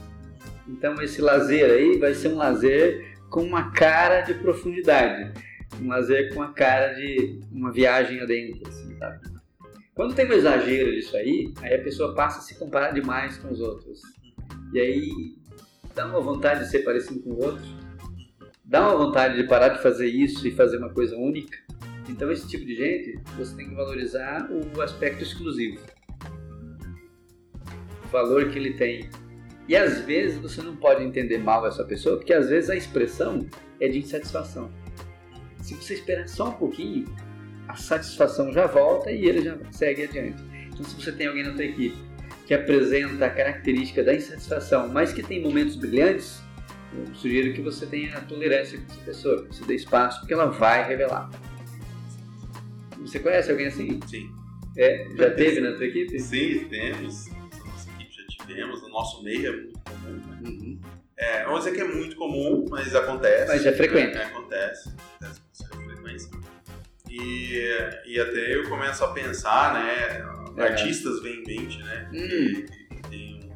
Então 0.69 0.95
esse 1.03 1.21
lazer 1.21 1.69
aí 1.69 1.99
vai 1.99 2.15
ser 2.15 2.29
um 2.29 2.37
lazer 2.37 3.19
com 3.29 3.43
uma 3.43 3.73
cara 3.73 4.21
de 4.21 4.35
profundidade, 4.35 5.33
um 5.81 5.89
lazer 5.89 6.33
com 6.35 6.43
a 6.43 6.53
cara 6.53 6.95
de 6.95 7.41
uma 7.53 7.73
viagem 7.73 8.21
adentro, 8.21 8.69
assim, 8.69 8.97
sabe? 8.97 9.21
Quando 9.95 10.15
tem 10.15 10.27
um 10.27 10.33
exagero 10.33 10.91
disso 10.93 11.17
aí, 11.17 11.53
aí 11.61 11.75
a 11.75 11.83
pessoa 11.83 12.15
passa 12.15 12.39
a 12.39 12.43
se 12.43 12.59
comparar 12.59 12.93
demais 12.93 13.37
com 13.37 13.53
os 13.53 13.61
outros. 13.61 14.01
E 14.73 14.81
aí 14.81 15.11
dá 15.95 16.07
uma 16.07 16.21
vontade 16.21 16.65
de 16.65 16.71
ser 16.71 16.81
parecido 16.81 17.21
com 17.21 17.31
o 17.31 17.45
outro, 17.45 17.67
dá 18.65 18.89
uma 18.89 19.07
vontade 19.07 19.37
de 19.37 19.47
parar 19.47 19.69
de 19.69 19.83
fazer 19.83 20.07
isso 20.07 20.47
e 20.47 20.51
fazer 20.51 20.79
uma 20.79 20.91
coisa 20.91 21.17
única. 21.17 21.59
Então 22.09 22.31
esse 22.31 22.49
tipo 22.49 22.65
de 22.65 22.75
gente, 22.75 23.21
você 23.37 23.55
tem 23.55 23.69
que 23.69 23.75
valorizar 23.75 24.49
o 24.51 24.81
aspecto 24.81 25.23
exclusivo. 25.23 25.81
O 28.05 28.09
valor 28.09 28.51
que 28.51 28.59
ele 28.59 28.75
tem 28.75 29.09
e 29.71 29.77
às 29.77 30.01
vezes 30.01 30.37
você 30.37 30.61
não 30.63 30.75
pode 30.75 31.05
entender 31.05 31.39
mal 31.39 31.65
essa 31.65 31.85
pessoa, 31.85 32.17
porque 32.17 32.33
às 32.33 32.49
vezes 32.49 32.71
a 32.71 32.75
expressão 32.75 33.47
é 33.79 33.87
de 33.87 33.99
insatisfação. 33.99 34.69
Se 35.71 35.77
você 35.77 35.95
esperar 35.95 36.29
só 36.29 36.49
um 36.49 36.53
pouquinho, 36.53 37.07
a 37.69 37.77
satisfação 37.77 38.53
já 38.53 38.67
volta 38.67 39.13
e 39.13 39.25
ele 39.27 39.43
já 39.43 39.57
segue 39.71 40.03
adiante. 40.03 40.43
Então, 40.67 40.85
se 40.85 40.97
você 40.97 41.13
tem 41.13 41.29
alguém 41.29 41.45
na 41.45 41.55
sua 41.55 41.65
equipe 41.65 41.97
que 42.47 42.55
apresenta 42.55 43.27
a 43.27 43.31
característica 43.31 44.03
da 44.03 44.13
insatisfação, 44.13 44.89
mas 44.89 45.13
que 45.13 45.23
tem 45.23 45.41
momentos 45.41 45.77
brilhantes, 45.77 46.43
eu 46.93 47.15
sugiro 47.15 47.53
que 47.53 47.61
você 47.61 47.87
tenha 47.87 48.21
tolerância 48.23 48.79
com 48.79 48.85
essa 48.93 49.01
pessoa, 49.03 49.47
que 49.47 49.55
você 49.55 49.65
dê 49.65 49.75
espaço, 49.77 50.19
porque 50.19 50.35
ela 50.35 50.47
vai 50.47 50.87
revelar. 50.89 51.31
Você 52.99 53.21
conhece 53.21 53.51
alguém 53.53 53.69
assim? 53.69 54.01
Sim. 54.09 54.29
É, 54.77 55.07
já 55.17 55.31
teve 55.31 55.61
na 55.61 55.77
sua 55.77 55.87
equipe? 55.87 56.19
Sim, 56.19 56.67
temos 56.69 57.31
temos 58.55 58.83
no 58.83 58.89
nosso 58.89 59.23
meio, 59.23 59.47
é 59.47 59.57
muito 59.57 59.79
comum. 59.79 60.17
Né? 60.17 60.49
Uhum. 60.49 60.81
É, 61.17 61.45
vamos 61.45 61.61
dizer 61.61 61.73
que 61.77 61.81
é 61.81 61.85
muito 61.85 62.17
comum, 62.17 62.65
mas 62.69 62.95
acontece. 62.95 63.47
Mas 63.47 63.67
é 63.67 63.73
frequente. 63.73 64.15
Né? 64.15 64.25
Acontece, 64.25 64.89
acontece. 64.89 65.40
E, 67.11 67.67
e 68.07 68.21
até 68.21 68.55
eu 68.55 68.69
começo 68.69 69.05
a 69.05 69.13
pensar, 69.13 69.75
né? 69.75 70.25
É. 70.57 70.63
Artistas 70.63 71.21
vêm 71.23 71.43
em 71.43 71.47
mente, 71.47 71.79
né? 71.83 72.09
Hum. 72.13 72.67
Que, 72.67 73.03
tem 73.11 73.53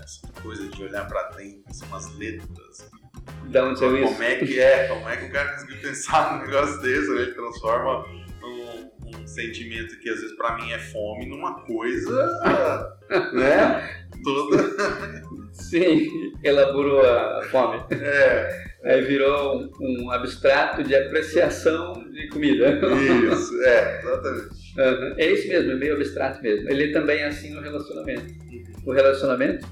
essa 0.00 0.26
coisa 0.40 0.66
de 0.66 0.82
olhar 0.82 1.06
pra 1.06 1.30
dentro, 1.30 1.62
assim, 1.68 1.84
umas 1.86 2.16
letras. 2.16 2.90
Da 3.50 3.64
onde 3.64 3.78
você 3.78 4.02
Como 4.02 4.22
é 4.22 4.36
que 4.36 4.58
é? 4.58 4.88
Como 4.88 5.08
é 5.08 5.16
que 5.16 5.26
o 5.26 5.32
cara 5.32 5.52
conseguiu 5.52 5.80
pensar 5.82 6.32
num 6.32 6.46
negócio 6.46 6.80
desse, 6.80 7.10
né? 7.10 7.22
Ele 7.22 7.34
transforma 7.34 8.25
sentimento 9.36 9.98
que 9.98 10.08
às 10.08 10.20
vezes 10.20 10.36
pra 10.36 10.56
mim 10.56 10.72
é 10.72 10.78
fome 10.78 11.26
numa 11.26 11.60
coisa, 11.60 12.28
né? 13.32 14.06
toda. 14.24 14.72
Sim, 15.52 16.32
elaborou 16.42 17.00
a 17.00 17.42
fome. 17.50 17.84
É. 17.92 18.66
Aí 18.84 19.02
virou 19.02 19.62
um, 19.80 20.04
um 20.04 20.10
abstrato 20.10 20.82
de 20.82 20.94
apreciação 20.94 21.92
de 22.10 22.28
comida. 22.28 22.78
Isso, 23.32 23.62
é, 23.62 24.00
exatamente. 24.00 24.66
Uhum. 24.78 25.14
É 25.18 25.32
isso 25.32 25.48
mesmo, 25.48 25.72
é 25.72 25.74
meio 25.74 25.94
abstrato 25.94 26.42
mesmo. 26.42 26.70
Ele 26.70 26.92
também 26.92 27.20
é 27.20 27.26
assim 27.26 27.50
no 27.54 27.60
relacionamento. 27.60 28.34
O 28.84 28.92
relacionamento 28.92 29.66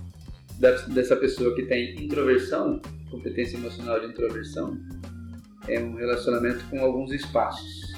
dessa 0.88 1.16
pessoa 1.16 1.54
que 1.54 1.62
tem 1.64 1.94
introversão, 2.02 2.80
competência 3.10 3.56
emocional 3.56 4.00
de 4.00 4.06
introversão, 4.06 4.76
é 5.68 5.78
um 5.78 5.94
relacionamento 5.94 6.64
com 6.68 6.80
alguns 6.80 7.12
espaços 7.12 7.93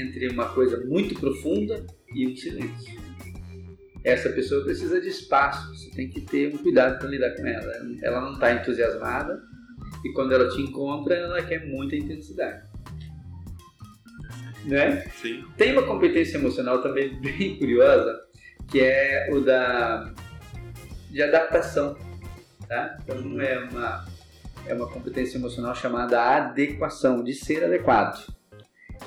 entre 0.00 0.28
uma 0.28 0.48
coisa 0.48 0.84
muito 0.84 1.14
profunda 1.18 1.86
e 2.14 2.26
um 2.26 2.36
silêncio. 2.36 3.00
Essa 4.04 4.28
pessoa 4.30 4.62
precisa 4.64 5.00
de 5.00 5.08
espaço, 5.08 5.74
você 5.74 5.90
tem 5.90 6.10
que 6.10 6.20
ter 6.20 6.54
um 6.54 6.58
cuidado 6.58 6.98
para 6.98 7.08
lidar 7.08 7.34
com 7.36 7.46
ela. 7.46 7.72
Ela 8.02 8.20
não 8.20 8.34
está 8.34 8.52
entusiasmada 8.52 9.42
e 10.04 10.12
quando 10.12 10.32
ela 10.32 10.48
te 10.48 10.60
encontra, 10.60 11.14
ela 11.14 11.42
quer 11.42 11.66
muita 11.66 11.96
intensidade. 11.96 12.62
Né? 14.66 15.04
Sim. 15.20 15.44
Tem 15.56 15.72
uma 15.72 15.86
competência 15.86 16.36
emocional 16.36 16.82
também 16.82 17.14
bem 17.20 17.58
curiosa, 17.58 18.20
que 18.68 18.80
é 18.80 19.30
o 19.32 19.40
da 19.40 20.12
de 21.10 21.22
adaptação, 21.22 21.96
tá? 22.66 22.98
Então 23.02 23.40
é 23.40 23.58
uma 23.70 24.04
é 24.66 24.74
uma 24.74 24.88
competência 24.88 25.36
emocional 25.38 25.74
chamada 25.74 26.20
adequação, 26.20 27.22
de 27.22 27.34
ser 27.34 27.62
adequado. 27.62 28.26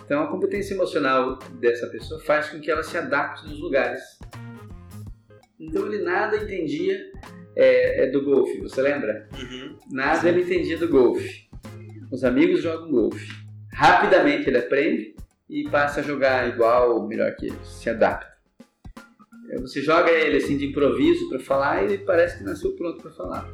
Então 0.06 0.24
a 0.24 0.28
competência 0.28 0.74
emocional 0.74 1.38
dessa 1.60 1.88
pessoa 1.88 2.20
faz 2.22 2.50
com 2.50 2.60
que 2.60 2.72
ela 2.72 2.84
se 2.84 2.98
adapte 2.98 3.46
nos 3.48 3.60
lugares. 3.60 4.02
Então 5.60 5.86
ele 5.86 6.04
nada 6.04 6.38
entendia 6.38 7.12
é, 7.56 8.06
é 8.06 8.12
do 8.12 8.24
golfe, 8.24 8.62
você 8.62 8.82
lembra? 8.82 9.28
Uhum. 9.34 9.78
Nada 9.92 10.30
ele 10.30 10.44
entendia 10.44 10.78
do 10.78 10.88
golfe. 10.88 11.48
Os 12.12 12.24
amigos 12.24 12.62
jogam 12.62 12.92
golfe. 12.92 13.28
Rapidamente 13.74 14.48
ele 14.48 14.58
aprende 14.58 15.16
e 15.50 15.68
passa 15.70 16.00
a 16.00 16.04
jogar 16.04 16.48
igual 16.48 16.96
ou 16.96 17.08
melhor 17.08 17.36
que 17.36 17.48
eles, 17.48 17.68
se 17.68 17.90
adapta. 17.90 18.38
É, 19.50 19.60
você 19.60 19.82
joga 19.82 20.12
ele 20.12 20.38
assim 20.38 20.58
de 20.58 20.68
improviso 20.68 21.30
para 21.30 21.40
falar 21.40 21.82
e 21.82 21.86
ele 21.86 21.98
parece 22.00 22.38
que 22.38 22.44
nasceu 22.44 22.76
pronto 22.76 23.02
para 23.02 23.12
falar. 23.12 23.50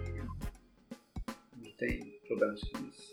Não 1.62 1.72
tem 1.78 2.20
problemas 2.28 2.62
com 2.62 2.80
isso. 2.90 3.13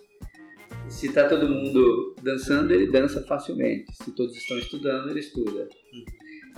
Se 0.91 1.07
está 1.07 1.29
todo 1.29 1.49
mundo 1.49 2.15
dançando, 2.21 2.75
ele 2.75 2.91
dança 2.91 3.23
facilmente. 3.23 3.87
Se 4.03 4.11
todos 4.11 4.37
estão 4.37 4.59
estudando, 4.59 5.09
ele 5.09 5.21
estuda. 5.21 5.69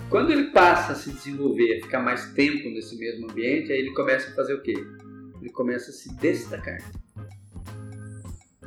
Quando 0.09 0.31
ele 0.31 0.45
passa 0.45 0.93
a 0.93 0.95
se 0.95 1.11
desenvolver, 1.11 1.81
ficar 1.81 2.01
mais 2.01 2.33
tempo 2.33 2.67
nesse 2.69 2.97
mesmo 2.97 3.29
ambiente, 3.29 3.71
aí 3.71 3.79
ele 3.79 3.93
começa 3.93 4.31
a 4.31 4.35
fazer 4.35 4.55
o 4.55 4.61
quê? 4.61 4.73
Ele 5.39 5.49
começa 5.51 5.91
a 5.91 5.93
se 5.93 6.13
destacar. 6.15 6.79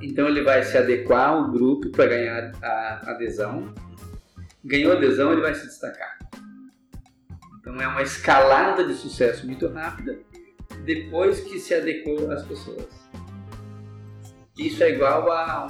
Então 0.00 0.28
ele 0.28 0.42
vai 0.42 0.62
se 0.62 0.78
adequar 0.78 1.30
ao 1.30 1.50
grupo 1.50 1.90
para 1.90 2.06
ganhar 2.06 2.52
a 2.62 3.10
adesão. 3.10 3.74
Ganhou 4.64 4.92
adesão, 4.92 5.32
ele 5.32 5.42
vai 5.42 5.54
se 5.54 5.66
destacar. 5.66 6.16
Então 7.60 7.74
é 7.82 7.88
uma 7.88 8.02
escalada 8.02 8.84
de 8.86 8.94
sucesso 8.94 9.44
muito 9.46 9.66
rápida 9.66 10.18
depois 10.84 11.40
que 11.40 11.58
se 11.58 11.74
adequou 11.74 12.30
às 12.30 12.44
pessoas. 12.44 13.05
Isso 14.58 14.82
é 14.82 14.90
igual 14.90 15.30
a, 15.30 15.66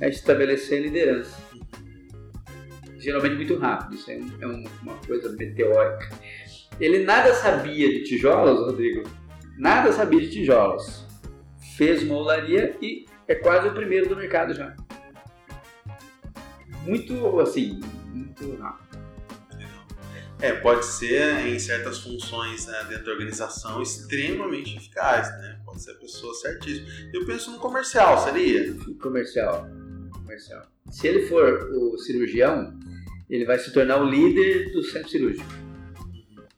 a 0.00 0.08
estabelecer 0.08 0.82
liderança. 0.82 1.36
Geralmente 2.98 3.36
muito 3.36 3.56
rápido, 3.56 3.94
isso 3.94 4.10
é, 4.10 4.18
é 4.40 4.46
uma 4.46 4.96
coisa 5.06 5.30
meteórica. 5.32 6.10
Ele 6.80 7.04
nada 7.04 7.32
sabia 7.34 7.88
de 7.88 8.04
tijolos, 8.04 8.60
Rodrigo. 8.60 9.08
Nada 9.56 9.92
sabia 9.92 10.20
de 10.20 10.30
tijolos. 10.30 11.06
Fez 11.76 12.02
uma 12.02 12.16
e 12.82 13.06
é 13.28 13.34
quase 13.34 13.68
o 13.68 13.72
primeiro 13.74 14.08
do 14.08 14.16
mercado 14.16 14.54
já. 14.54 14.74
Muito 16.84 17.40
assim, 17.40 17.80
muito 18.12 18.56
rápido. 18.56 18.95
É, 20.40 20.52
pode 20.52 20.84
ser 20.84 21.46
em 21.46 21.58
certas 21.58 21.98
funções 21.98 22.66
né, 22.66 22.86
dentro 22.88 23.06
da 23.06 23.12
organização 23.12 23.80
extremamente 23.80 24.76
eficaz, 24.76 25.28
né? 25.38 25.58
Pode 25.64 25.82
ser 25.82 25.92
a 25.92 25.94
pessoa 25.94 26.34
certíssima. 26.34 26.86
Eu 27.12 27.24
penso 27.24 27.50
no 27.50 27.58
comercial, 27.58 28.22
seria? 28.22 28.74
Comercial. 29.00 29.66
Comercial. 30.12 30.62
Se 30.90 31.06
ele 31.08 31.26
for 31.26 31.70
o 31.72 31.98
cirurgião, 31.98 32.78
ele 33.30 33.46
vai 33.46 33.58
se 33.58 33.72
tornar 33.72 34.02
o 34.02 34.08
líder 34.08 34.72
do 34.72 34.82
centro 34.82 35.08
cirúrgico. 35.08 35.46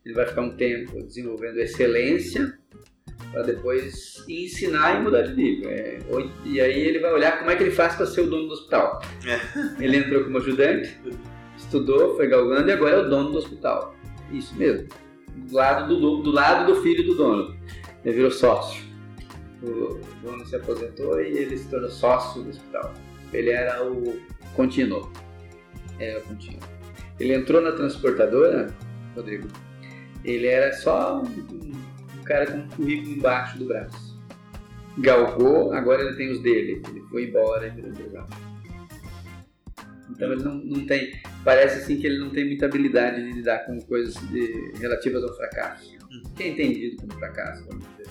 Ele 0.05 0.15
vai 0.15 0.27
ficar 0.27 0.43
um 0.43 0.57
tempo 0.57 1.03
desenvolvendo 1.03 1.59
excelência 1.59 2.59
para 3.31 3.43
depois 3.43 4.25
ensinar 4.29 4.99
e 4.99 5.03
mudar 5.03 5.23
de 5.23 5.35
nível. 5.35 5.71
É, 5.71 5.99
e 6.45 6.61
aí 6.61 6.81
ele 6.81 6.99
vai 6.99 7.13
olhar 7.13 7.39
como 7.39 7.51
é 7.51 7.57
que 7.57 7.63
ele 7.63 7.71
faz 7.71 7.95
para 7.95 8.07
ser 8.07 8.23
o 8.23 8.27
dono 8.27 8.49
do 8.49 8.55
hospital. 8.55 9.01
É. 9.27 9.85
Ele 9.85 9.99
entrou 9.99 10.25
como 10.25 10.39
ajudante, 10.39 10.99
estudou, 11.69 12.17
foi 12.17 12.27
galgando 12.27 12.69
e 12.69 12.73
agora 12.73 12.97
é 12.97 12.99
o 13.01 13.09
dono 13.09 13.31
do 13.31 13.39
hospital. 13.39 13.95
Isso 14.33 14.57
mesmo. 14.57 14.89
Do 15.37 15.55
lado 15.55 15.89
do, 15.89 16.23
do, 16.23 16.31
lado 16.31 16.73
do 16.73 16.83
filho 16.83 17.05
do 17.05 17.15
dono. 17.15 17.57
Ele 18.05 18.15
virou 18.15 18.31
sócio. 18.31 18.83
O 19.63 20.01
dono 20.23 20.47
se 20.47 20.57
aposentou 20.57 21.21
e 21.21 21.37
ele 21.39 21.57
se 21.57 21.69
tornou 21.69 21.91
sócio 21.91 22.43
do 22.43 22.51
hospital. 22.51 22.93
Ele 23.33 23.51
era 23.51 23.85
o 23.85 24.19
contínuo. 24.55 25.13
Era 25.99 26.19
o 26.21 26.23
contínuo. 26.23 26.61
Ele 27.21 27.35
entrou 27.35 27.61
na 27.61 27.73
transportadora, 27.73 28.75
Rodrigo. 29.15 29.49
Ele 30.25 30.47
era 30.47 30.73
só 30.73 31.23
um, 31.23 31.25
um 31.25 32.23
cara 32.25 32.47
com 32.47 32.59
um 32.59 32.69
currículo 32.69 33.17
embaixo 33.17 33.59
do 33.59 33.67
braço. 33.67 34.19
Galgou, 34.99 35.73
agora 35.73 36.03
ele 36.03 36.17
tem 36.17 36.31
os 36.31 36.41
dele. 36.41 36.83
Ele 36.89 37.03
foi 37.11 37.25
embora 37.25 37.67
e 37.67 37.71
virou 37.71 37.91
empresário. 37.91 38.48
Então 40.19 40.33
ele 40.33 40.43
não, 40.43 40.55
não 40.57 40.85
tem. 40.85 41.13
Parece 41.45 41.79
assim 41.79 41.97
que 41.97 42.05
ele 42.05 42.19
não 42.19 42.31
tem 42.31 42.45
muita 42.45 42.67
habilidade 42.67 43.25
de 43.25 43.31
lidar 43.31 43.61
com 43.61 43.81
coisas 43.83 44.15
de, 44.29 44.73
relativas 44.81 45.23
ao 45.23 45.33
fracasso. 45.33 45.97
Que 46.35 46.43
é 46.43 46.49
entendido 46.49 46.97
como 46.97 47.13
fracasso, 47.15 47.65
vamos 47.67 47.87
dizer. 47.91 48.11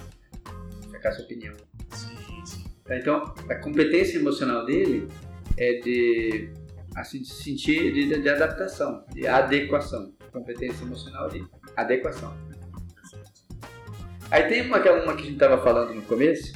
Fracasso 0.90 1.22
é 1.22 1.26
opinião. 1.26 1.54
Sim, 1.92 2.46
sim. 2.46 2.64
Tá, 2.86 2.98
Então 2.98 3.36
a 3.50 3.56
competência 3.56 4.18
emocional 4.18 4.66
dele 4.66 5.10
é 5.58 5.74
de 5.82 6.50
assim, 6.96 7.22
de 7.22 7.30
sentir 7.30 7.92
de, 7.92 8.22
de 8.22 8.30
adaptação, 8.30 9.04
de 9.14 9.28
adequação. 9.28 10.14
Competência 10.32 10.86
emocional 10.86 11.28
de 11.28 11.46
adequação. 11.76 12.34
Aí 14.32 14.44
tem 14.48 14.62
uma, 14.62 14.80
que 14.80 14.88
é 14.88 14.92
uma 14.94 15.14
que 15.14 15.24
a 15.24 15.26
gente 15.26 15.34
estava 15.34 15.62
falando 15.62 15.94
no 15.94 16.02
começo, 16.04 16.54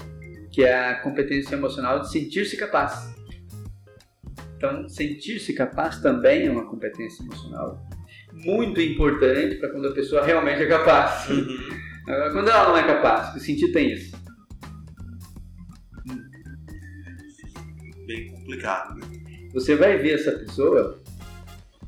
que 0.50 0.64
é 0.64 0.74
a 0.74 0.96
competência 1.02 1.56
emocional 1.56 2.00
de 2.00 2.10
sentir-se 2.10 2.56
capaz. 2.56 3.14
Então, 4.62 4.88
sentir-se 4.88 5.54
capaz 5.54 6.00
também 6.02 6.46
é 6.46 6.52
uma 6.52 6.68
competência 6.68 7.24
emocional 7.24 7.84
muito 8.32 8.80
importante 8.80 9.56
para 9.56 9.70
quando 9.72 9.88
a 9.88 9.92
pessoa 9.92 10.24
realmente 10.24 10.62
é 10.62 10.68
capaz. 10.68 11.28
Uhum. 11.30 11.58
Agora, 12.08 12.32
quando 12.32 12.48
ela 12.48 12.70
não 12.70 12.78
é 12.78 12.86
capaz, 12.86 13.34
que 13.34 13.40
sentido 13.40 13.74
tem 13.74 13.94
isso? 13.94 14.16
Bem 18.06 18.28
complicado, 18.30 19.00
né? 19.00 19.08
Você 19.52 19.76
vai 19.76 19.98
ver 19.98 20.14
essa 20.14 20.32
pessoa 20.34 21.02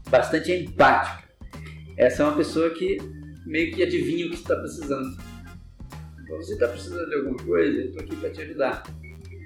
bastante 0.10 0.52
empática. 0.52 1.30
Essa 1.96 2.24
é 2.24 2.26
uma 2.26 2.36
pessoa 2.36 2.72
que 2.72 2.98
meio 3.46 3.72
que 3.72 3.84
adivinha 3.84 4.26
o 4.26 4.30
que 4.32 4.38
você 4.38 4.42
está 4.42 4.56
precisando. 4.56 5.16
Então, 6.24 6.38
você 6.38 6.54
está 6.54 6.68
precisando 6.70 7.08
de 7.08 7.16
alguma 7.18 7.38
coisa, 7.38 7.78
eu 7.78 7.86
estou 7.86 8.02
aqui 8.02 8.16
para 8.16 8.32
te 8.32 8.42
ajudar. 8.42 8.84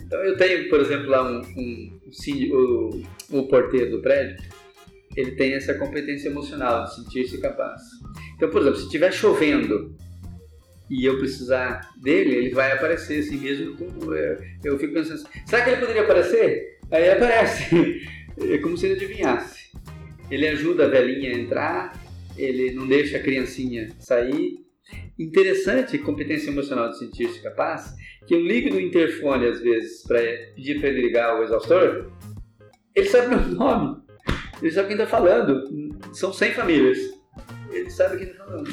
Então 0.07 0.23
eu 0.23 0.37
tenho, 0.37 0.69
por 0.69 0.79
exemplo, 0.79 1.09
lá 1.09 1.29
um, 1.29 1.41
um, 1.41 1.99
um 2.07 2.55
o, 2.55 3.03
o 3.39 3.47
porteiro 3.49 3.91
do 3.91 4.01
prédio, 4.01 4.37
ele 5.17 5.31
tem 5.31 5.53
essa 5.53 5.73
competência 5.73 6.29
emocional 6.29 6.85
de 6.85 6.95
sentir-se 6.95 7.41
capaz. 7.41 7.81
Então, 8.37 8.49
por 8.49 8.61
exemplo, 8.61 8.77
se 8.79 8.85
estiver 8.85 9.11
chovendo 9.11 9.93
e 10.89 11.03
eu 11.03 11.19
precisar 11.19 11.89
dele, 12.01 12.35
ele 12.35 12.49
vai 12.51 12.71
aparecer 12.71 13.19
assim 13.19 13.37
mesmo. 13.37 13.75
Como 13.75 14.13
eu, 14.13 14.37
eu 14.63 14.79
fico 14.79 14.93
pensando, 14.93 15.15
assim, 15.15 15.27
será 15.45 15.61
que 15.61 15.71
ele 15.71 15.81
poderia 15.81 16.03
aparecer? 16.03 16.79
Aí 16.89 17.03
ele 17.03 17.11
aparece. 17.11 18.07
É 18.39 18.59
como 18.59 18.77
se 18.77 18.85
ele 18.85 18.93
adivinhasse. 18.93 19.71
Ele 20.29 20.47
ajuda 20.47 20.85
a 20.85 20.87
velhinha 20.87 21.31
a 21.31 21.39
entrar, 21.39 21.99
ele 22.37 22.71
não 22.71 22.85
deixa 22.85 23.17
a 23.17 23.19
criancinha 23.19 23.89
sair. 23.99 24.59
Interessante, 25.17 25.97
competência 25.97 26.49
emocional 26.49 26.89
de 26.89 26.99
sentir-se 26.99 27.41
capaz, 27.41 27.93
que 28.25 28.35
eu 28.35 28.41
ligo 28.41 28.69
no 28.69 28.79
interfone 28.79 29.47
às 29.47 29.59
vezes 29.59 30.03
para 30.03 30.19
pedir 30.55 30.79
para 30.79 30.89
ele 30.89 31.01
ligar 31.01 31.39
o 31.39 31.43
exaustor, 31.43 32.11
ele 32.93 33.07
sabe 33.07 33.35
meu 33.35 33.39
nome, 33.47 34.01
ele 34.61 34.71
sabe 34.71 34.87
quem 34.87 34.97
está 34.97 35.07
falando. 35.07 35.63
São 36.13 36.33
100 36.33 36.53
famílias. 36.53 36.97
Ele 37.71 37.89
sabe 37.89 38.17
quem 38.17 38.27
está 38.27 38.43
falando. 38.45 38.69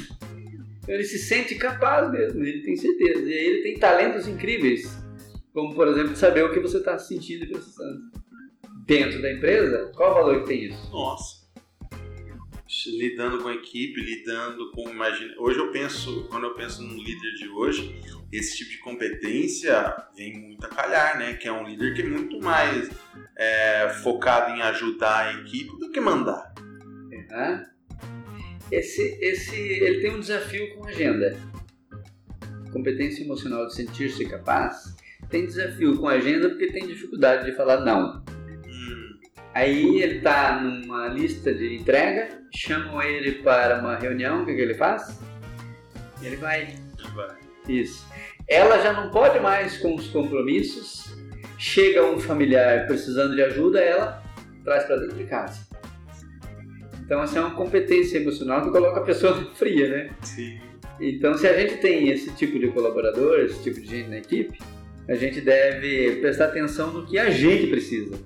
Então 0.83 0.95
ele 0.95 1.05
se 1.05 1.19
sente 1.19 1.55
capaz 1.57 2.11
mesmo, 2.11 2.45
ele 2.45 2.63
tem 2.63 2.77
certeza. 2.77 3.21
E 3.23 3.33
ele 3.33 3.63
tem 3.63 3.79
talentos 3.79 4.29
incríveis, 4.29 4.99
como 5.53 5.75
por 5.75 5.89
exemplo 5.89 6.15
saber 6.17 6.45
o 6.45 6.53
que 6.53 6.61
você 6.61 6.79
está 6.79 6.99
sentindo 6.99 7.45
e 7.45 7.49
precisando. 7.49 8.01
Dentro 8.87 9.23
da 9.23 9.33
empresa, 9.33 9.91
qual 9.95 10.11
o 10.11 10.15
valor 10.15 10.41
que 10.43 10.49
tem 10.49 10.65
isso? 10.65 10.91
Nossa. 10.91 11.44
Lidando 12.91 13.43
com 13.43 13.49
a 13.49 13.55
equipe, 13.55 14.01
lidando 14.01 14.71
com. 14.73 14.89
Imagina, 14.89 15.35
hoje 15.39 15.59
eu 15.59 15.71
penso, 15.71 16.27
quando 16.29 16.45
eu 16.45 16.55
penso 16.55 16.83
no 16.83 16.97
líder 16.97 17.35
de 17.35 17.49
hoje, 17.49 18.01
esse 18.33 18.57
tipo 18.57 18.71
de 18.71 18.79
competência 18.79 19.95
vem 20.17 20.39
muito 20.41 20.65
a 20.67 20.69
calhar, 20.69 21.19
né? 21.19 21.35
Que 21.35 21.49
é 21.49 21.53
um 21.53 21.67
líder 21.67 21.95
que 21.95 22.03
é 22.03 22.07
muito 22.07 22.41
mais 22.41 22.91
é, 23.37 23.89
focado 24.03 24.57
em 24.57 24.63
ajudar 24.63 25.27
a 25.27 25.41
equipe 25.41 25.79
do 25.79 25.91
que 25.91 26.01
mandar. 26.01 26.53
Uhum. 26.61 27.65
Esse, 28.71 29.19
esse, 29.21 29.57
ele 29.57 30.01
tem 30.01 30.15
um 30.15 30.21
desafio 30.21 30.75
com 30.75 30.87
agenda. 30.87 31.39
Competência 32.73 33.23
emocional 33.23 33.67
de 33.67 33.75
sentir-se 33.75 34.29
capaz 34.29 34.95
tem 35.35 35.47
desafio 35.47 35.97
com 35.99 36.09
agenda 36.09 36.49
porque 36.49 36.69
tem 36.69 36.87
dificuldade 36.87 37.45
de 37.45 37.57
falar 37.57 37.81
não. 37.81 38.24
Aí 39.55 40.03
ele 40.03 40.17
está 40.17 40.61
numa 40.61 41.07
lista 41.07 41.55
de 41.55 41.77
entrega, 41.77 42.29
chamam 42.53 43.01
ele 43.01 43.33
para 43.43 43.79
uma 43.79 43.97
reunião, 43.97 44.43
o 44.43 44.47
que, 44.47 44.55
que 44.55 44.61
ele 44.61 44.75
faz? 44.75 45.21
Ele 46.21 46.37
vai. 46.37 46.63
Ele 46.63 47.09
vai. 47.15 47.37
Isso. 47.69 48.05
Ela 48.49 48.83
já 48.83 48.93
não 48.93 49.11
pode 49.11 49.39
mais 49.41 49.79
com 49.79 49.95
os 49.95 50.09
compromissos. 50.09 51.15
Chega 51.57 52.05
um 52.05 52.19
familiar 52.19 52.87
precisando 52.87 53.35
de 53.35 53.43
ajuda, 53.43 53.81
ela 53.81 54.23
traz 54.65 54.85
para 54.85 54.97
dentro 54.97 55.17
de 55.17 55.25
casa. 55.25 55.61
Então, 57.05 57.23
essa 57.23 57.39
é 57.39 57.41
uma 57.41 57.55
competência 57.55 58.19
emocional 58.19 58.63
que 58.63 58.71
coloca 58.71 59.01
a 59.01 59.05
pessoa 59.05 59.35
fria, 59.55 59.89
né? 59.89 60.11
Sim. 60.23 60.59
Então, 61.01 61.35
se 61.37 61.47
a 61.47 61.57
gente 61.59 61.77
tem 61.77 62.09
esse 62.09 62.33
tipo 62.35 62.59
de 62.59 62.69
colaborador, 62.69 63.41
esse 63.41 63.63
tipo 63.63 63.81
de 63.81 63.87
gente 63.87 64.09
na 64.09 64.19
equipe, 64.19 64.59
a 65.09 65.15
gente 65.15 65.41
deve 65.41 66.17
prestar 66.17 66.47
atenção 66.47 66.93
no 66.93 67.07
que 67.07 67.19
a 67.19 67.31
gente 67.31 67.67
precisa, 67.67 68.17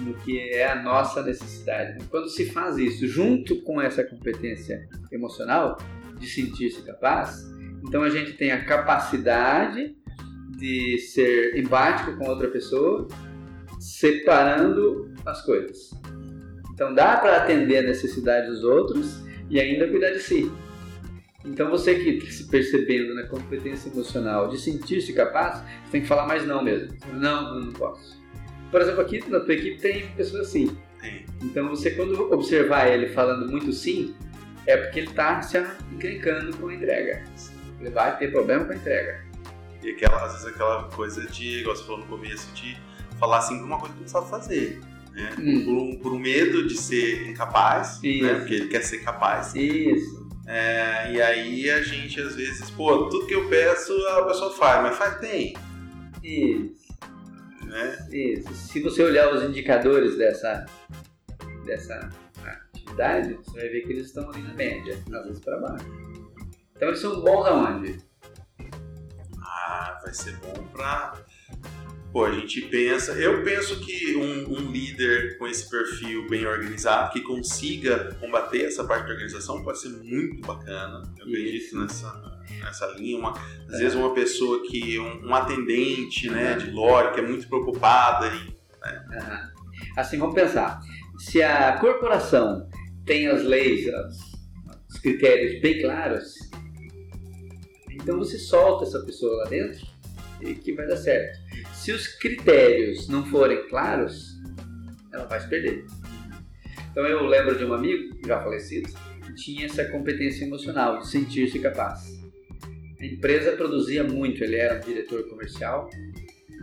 no 0.00 0.14
que 0.14 0.38
é 0.50 0.70
a 0.70 0.82
nossa 0.82 1.22
necessidade. 1.22 2.04
Quando 2.10 2.28
se 2.28 2.46
faz 2.50 2.78
isso 2.78 3.06
junto 3.06 3.62
com 3.62 3.80
essa 3.80 4.04
competência 4.04 4.88
emocional 5.10 5.78
de 6.18 6.26
sentir-se 6.26 6.82
capaz, 6.82 7.44
então 7.86 8.02
a 8.02 8.10
gente 8.10 8.32
tem 8.32 8.50
a 8.50 8.64
capacidade 8.64 9.96
de 10.56 10.98
ser 10.98 11.56
empático 11.56 12.16
com 12.16 12.28
outra 12.28 12.48
pessoa, 12.48 13.06
separando 13.78 15.12
as 15.24 15.44
coisas. 15.44 15.90
Então 16.72 16.94
dá 16.94 17.16
para 17.16 17.38
atender 17.38 17.78
a 17.78 17.82
necessidade 17.82 18.48
dos 18.48 18.64
outros 18.64 19.22
e 19.48 19.60
ainda 19.60 19.88
cuidar 19.88 20.10
de 20.10 20.20
si. 20.20 20.50
Então 21.44 21.70
você 21.70 21.94
que 21.94 22.10
está 22.10 22.30
se 22.30 22.48
percebendo 22.48 23.14
na 23.14 23.26
competência 23.26 23.88
emocional 23.88 24.48
de 24.48 24.58
sentir-se 24.58 25.12
capaz, 25.12 25.62
tem 25.90 26.02
que 26.02 26.08
falar 26.08 26.26
mais 26.26 26.44
não 26.46 26.62
mesmo. 26.62 26.88
Não, 27.14 27.60
não 27.60 27.72
posso. 27.72 28.17
Por 28.70 28.80
exemplo, 28.80 29.00
aqui 29.00 29.22
na 29.28 29.40
tua 29.40 29.54
equipe 29.54 29.80
tem 29.80 30.08
pessoas 30.10 30.48
assim. 30.48 30.76
Então 31.42 31.68
você 31.68 31.92
quando 31.92 32.32
observar 32.32 32.88
ele 32.88 33.08
falando 33.08 33.50
muito 33.50 33.72
sim, 33.72 34.14
é 34.66 34.76
porque 34.76 35.00
ele 35.00 35.08
está 35.08 35.40
se 35.40 35.58
encrencando 35.92 36.56
com 36.56 36.68
a 36.68 36.74
entrega. 36.74 37.24
Ele 37.80 37.90
vai 37.90 38.16
ter 38.18 38.30
problema 38.30 38.64
com 38.64 38.72
a 38.72 38.76
entrega. 38.76 39.24
E 39.82 39.90
aquela, 39.90 40.24
às 40.24 40.32
vezes 40.32 40.46
aquela 40.46 40.84
coisa 40.84 41.26
de, 41.26 41.60
igual 41.60 41.76
você 41.76 41.84
falou 41.84 42.00
no 42.00 42.06
começo, 42.06 42.52
de 42.52 42.76
falar 43.18 43.38
assim 43.38 43.62
uma 43.62 43.78
coisa 43.78 43.94
que 43.94 44.00
não 44.00 44.08
sabe 44.08 44.28
fazer. 44.28 44.80
Né? 45.12 45.34
Hum. 45.38 45.64
Por, 45.64 45.74
um, 45.74 45.96
por 45.98 46.12
um 46.12 46.18
medo 46.18 46.66
de 46.66 46.76
ser 46.76 47.28
incapaz, 47.28 48.00
né? 48.02 48.34
porque 48.34 48.54
ele 48.54 48.68
quer 48.68 48.82
ser 48.82 48.98
capaz. 48.98 49.54
Isso. 49.54 50.28
É, 50.46 51.12
e 51.12 51.22
aí 51.22 51.70
a 51.70 51.82
gente 51.82 52.20
às 52.20 52.34
vezes, 52.34 52.70
pô, 52.70 53.08
tudo 53.08 53.26
que 53.26 53.34
eu 53.34 53.48
peço 53.48 53.92
a 54.08 54.24
pessoa 54.24 54.54
faz, 54.54 54.82
mas 54.82 54.96
faz 54.96 55.20
bem. 55.20 55.54
Isso. 56.22 56.87
Né? 57.78 58.08
Isso. 58.10 58.52
Se 58.54 58.80
você 58.80 59.02
olhar 59.04 59.32
os 59.32 59.42
indicadores 59.42 60.18
dessa, 60.18 60.66
dessa 61.64 62.08
atividade, 62.72 63.34
você 63.34 63.60
vai 63.60 63.68
ver 63.68 63.82
que 63.82 63.92
eles 63.92 64.06
estão 64.06 64.28
ali 64.30 64.42
na 64.42 64.54
média, 64.54 64.98
às 65.12 65.24
vezes 65.24 65.40
para 65.40 65.58
baixo. 65.58 65.86
Então 66.74 66.88
eles 66.88 67.00
são 67.00 67.20
bons 67.20 67.46
aonde? 67.46 67.98
Ah, 69.40 70.00
vai 70.02 70.12
ser 70.12 70.36
bom 70.36 70.66
para 70.72 71.16
Pô, 72.18 72.24
a 72.24 72.32
gente 72.32 72.62
pensa, 72.62 73.12
eu 73.12 73.44
penso 73.44 73.78
que 73.78 74.16
um, 74.16 74.52
um, 74.52 74.72
líder 74.72 75.38
com 75.38 75.46
esse 75.46 75.70
perfil 75.70 76.28
bem 76.28 76.44
organizado, 76.44 77.12
que 77.12 77.20
consiga 77.20 78.12
combater 78.18 78.64
essa 78.64 78.82
parte 78.82 79.06
da 79.06 79.12
organização, 79.12 79.62
pode 79.62 79.78
ser 79.78 79.90
muito 79.90 80.44
bacana. 80.44 81.04
Eu 81.16 81.26
acredito 81.26 81.78
nessa, 81.78 82.40
nessa 82.60 82.86
linha. 82.98 83.18
Uma, 83.20 83.34
às 83.68 83.74
é. 83.74 83.78
vezes 83.78 83.94
uma 83.94 84.12
pessoa 84.14 84.66
que, 84.66 84.98
um, 84.98 85.28
um 85.28 85.32
atendente 85.32 86.28
né, 86.28 86.56
de 86.56 86.72
lore, 86.72 87.14
que 87.14 87.20
é 87.20 87.22
muito 87.22 87.46
preocupada. 87.46 88.26
E, 88.26 88.52
né? 88.80 89.52
Assim, 89.96 90.18
vamos 90.18 90.34
pensar. 90.34 90.80
Se 91.20 91.40
a 91.40 91.78
corporação 91.78 92.68
tem 93.06 93.28
as 93.28 93.44
leis, 93.44 93.86
os 94.90 94.98
critérios 94.98 95.62
bem 95.62 95.80
claros, 95.80 96.34
então 97.92 98.18
você 98.18 98.40
solta 98.40 98.86
essa 98.86 98.98
pessoa 99.06 99.44
lá 99.44 99.48
dentro 99.48 99.97
que 100.38 100.72
vai 100.72 100.86
dar 100.86 100.96
certo. 100.96 101.38
Se 101.74 101.92
os 101.92 102.06
critérios 102.06 103.08
não 103.08 103.24
forem 103.26 103.66
claros, 103.68 104.36
ela 105.12 105.26
vai 105.26 105.40
se 105.40 105.48
perder. 105.48 105.84
Então 106.90 107.06
eu 107.06 107.26
lembro 107.26 107.56
de 107.56 107.64
um 107.64 107.72
amigo, 107.72 108.16
já 108.26 108.42
falecido, 108.42 108.88
que 109.24 109.34
tinha 109.34 109.66
essa 109.66 109.84
competência 109.84 110.44
emocional 110.44 110.98
de 110.98 111.08
sentir-se 111.08 111.58
capaz. 111.58 112.18
A 113.00 113.04
empresa 113.04 113.52
produzia 113.52 114.02
muito, 114.02 114.42
ele 114.42 114.56
era 114.56 114.78
um 114.78 114.80
diretor 114.80 115.28
comercial 115.28 115.88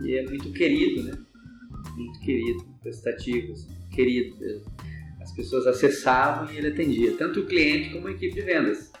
e 0.02 0.14
é 0.14 0.22
muito 0.24 0.52
querido, 0.52 1.04
né? 1.04 1.18
Muito 1.96 2.20
querido, 2.20 2.62
prestativo, 2.82 3.52
assim, 3.52 3.74
querido 3.90 4.36
mesmo. 4.36 4.64
As 5.20 5.32
pessoas 5.34 5.66
acessavam 5.66 6.52
e 6.52 6.58
ele 6.58 6.68
atendia, 6.68 7.12
tanto 7.16 7.40
o 7.40 7.46
cliente 7.46 7.90
como 7.90 8.08
a 8.08 8.12
equipe 8.12 8.34
de 8.34 8.42
vendas. 8.42 8.92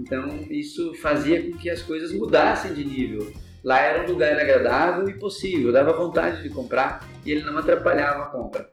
Então 0.00 0.46
isso 0.50 0.94
fazia 0.94 1.42
com 1.42 1.58
que 1.58 1.68
as 1.68 1.82
coisas 1.82 2.12
mudassem 2.12 2.72
de 2.72 2.84
nível 2.84 3.30
Lá 3.68 3.80
era 3.80 4.02
um 4.02 4.12
lugar 4.12 4.32
agradável 4.32 5.06
e 5.10 5.18
possível, 5.18 5.70
dava 5.70 5.92
vontade 5.92 6.42
de 6.42 6.48
comprar 6.48 7.06
e 7.22 7.30
ele 7.30 7.44
não 7.44 7.58
atrapalhava 7.58 8.22
a 8.22 8.26
compra. 8.28 8.70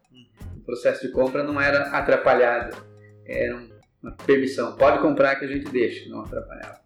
O 0.55 0.61
processo 0.61 1.05
de 1.05 1.11
compra 1.11 1.43
não 1.43 1.59
era 1.59 1.89
atrapalhado, 1.89 2.77
era 3.25 3.61
uma 4.01 4.13
permissão. 4.25 4.77
Pode 4.77 5.01
comprar 5.01 5.35
que 5.35 5.43
a 5.43 5.47
gente 5.49 5.69
deixa, 5.69 6.09
não 6.09 6.21
atrapalhava. 6.21 6.79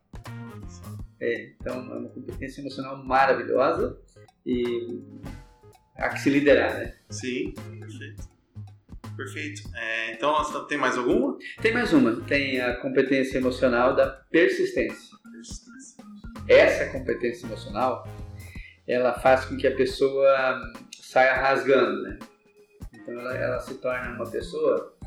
É, 1.22 1.52
então 1.52 1.76
é 1.76 1.98
uma 2.00 2.10
competência 2.10 2.62
emocional 2.62 2.98
maravilhosa 3.06 3.96
e 4.44 5.04
há 5.96 6.10
que 6.10 6.20
se 6.20 6.32
liderar, 6.32 6.80
né? 6.80 6.96
Sim, 7.12 7.54
perfeito. 7.80 8.28
Perfeito. 9.16 9.62
É, 9.76 10.14
então, 10.14 10.66
tem 10.66 10.80
mais 10.80 10.98
alguma? 10.98 11.38
Tem 11.62 11.72
mais 11.72 11.94
uma. 11.94 12.22
Tem 12.22 12.60
a 12.60 12.76
competência 12.78 13.38
emocional 13.38 13.96
da 13.96 14.08
persistência. 14.08 15.16
Persistência 15.32 15.69
essa 16.50 16.88
competência 16.88 17.46
emocional, 17.46 18.08
ela 18.88 19.14
faz 19.14 19.46
com 19.46 19.56
que 19.56 19.68
a 19.68 19.76
pessoa 19.76 20.60
saia 21.00 21.36
rasgando, 21.36 22.02
né? 22.02 22.20
Então 22.94 23.20
ela, 23.20 23.36
ela 23.36 23.60
se 23.60 23.76
torna 23.76 24.16
uma 24.16 24.30
pessoa 24.30 24.98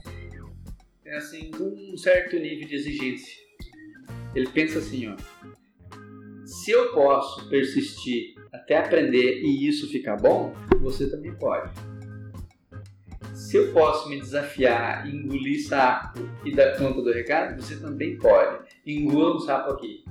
é 1.05 1.17
assim 1.17 1.51
com 1.51 1.65
um 1.65 1.97
certo 1.97 2.37
nível 2.37 2.67
de 2.67 2.77
exigência. 2.77 3.43
Ele 4.35 4.49
pensa 4.49 4.79
assim, 4.79 5.09
ó, 5.09 5.17
se 6.47 6.71
eu 6.71 6.93
posso 6.93 7.51
persistir 7.51 8.35
até 8.53 8.79
aprender 8.79 9.43
e 9.43 9.69
isso 9.69 9.91
ficar 9.91 10.17
bom, 10.17 10.55
você 10.81 11.11
também 11.11 11.35
pode. 11.35 11.71
Se 13.35 13.57
eu 13.57 13.73
posso 13.73 14.09
me 14.09 14.19
desafiar, 14.19 15.07
engolir 15.07 15.67
sapo 15.67 16.21
e 16.45 16.55
dar 16.55 16.79
conta 16.79 17.03
do 17.03 17.13
recado, 17.13 17.61
você 17.61 17.77
também 17.77 18.17
pode. 18.17 18.65
Engula 18.87 19.37
um 19.37 19.41
sapo 19.41 19.73
aqui 19.73 20.05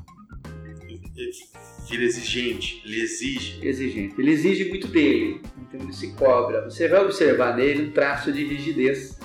vira 1.90 2.04
exigente, 2.04 2.82
ele 2.86 3.02
exige. 3.02 3.66
Exigente. 3.66 4.16
Ele 4.20 4.32
exige 4.32 4.70
muito 4.70 4.88
dele, 4.88 5.42
então 5.58 5.80
ele 5.80 5.94
se 5.94 6.14
cobra. 6.14 6.64
Você 6.66 6.88
vai 6.88 7.04
observar 7.04 7.56
nele 7.56 7.88
um 7.88 7.92
traço 7.92 8.32
de 8.32 8.44
rigidez. 8.46 9.20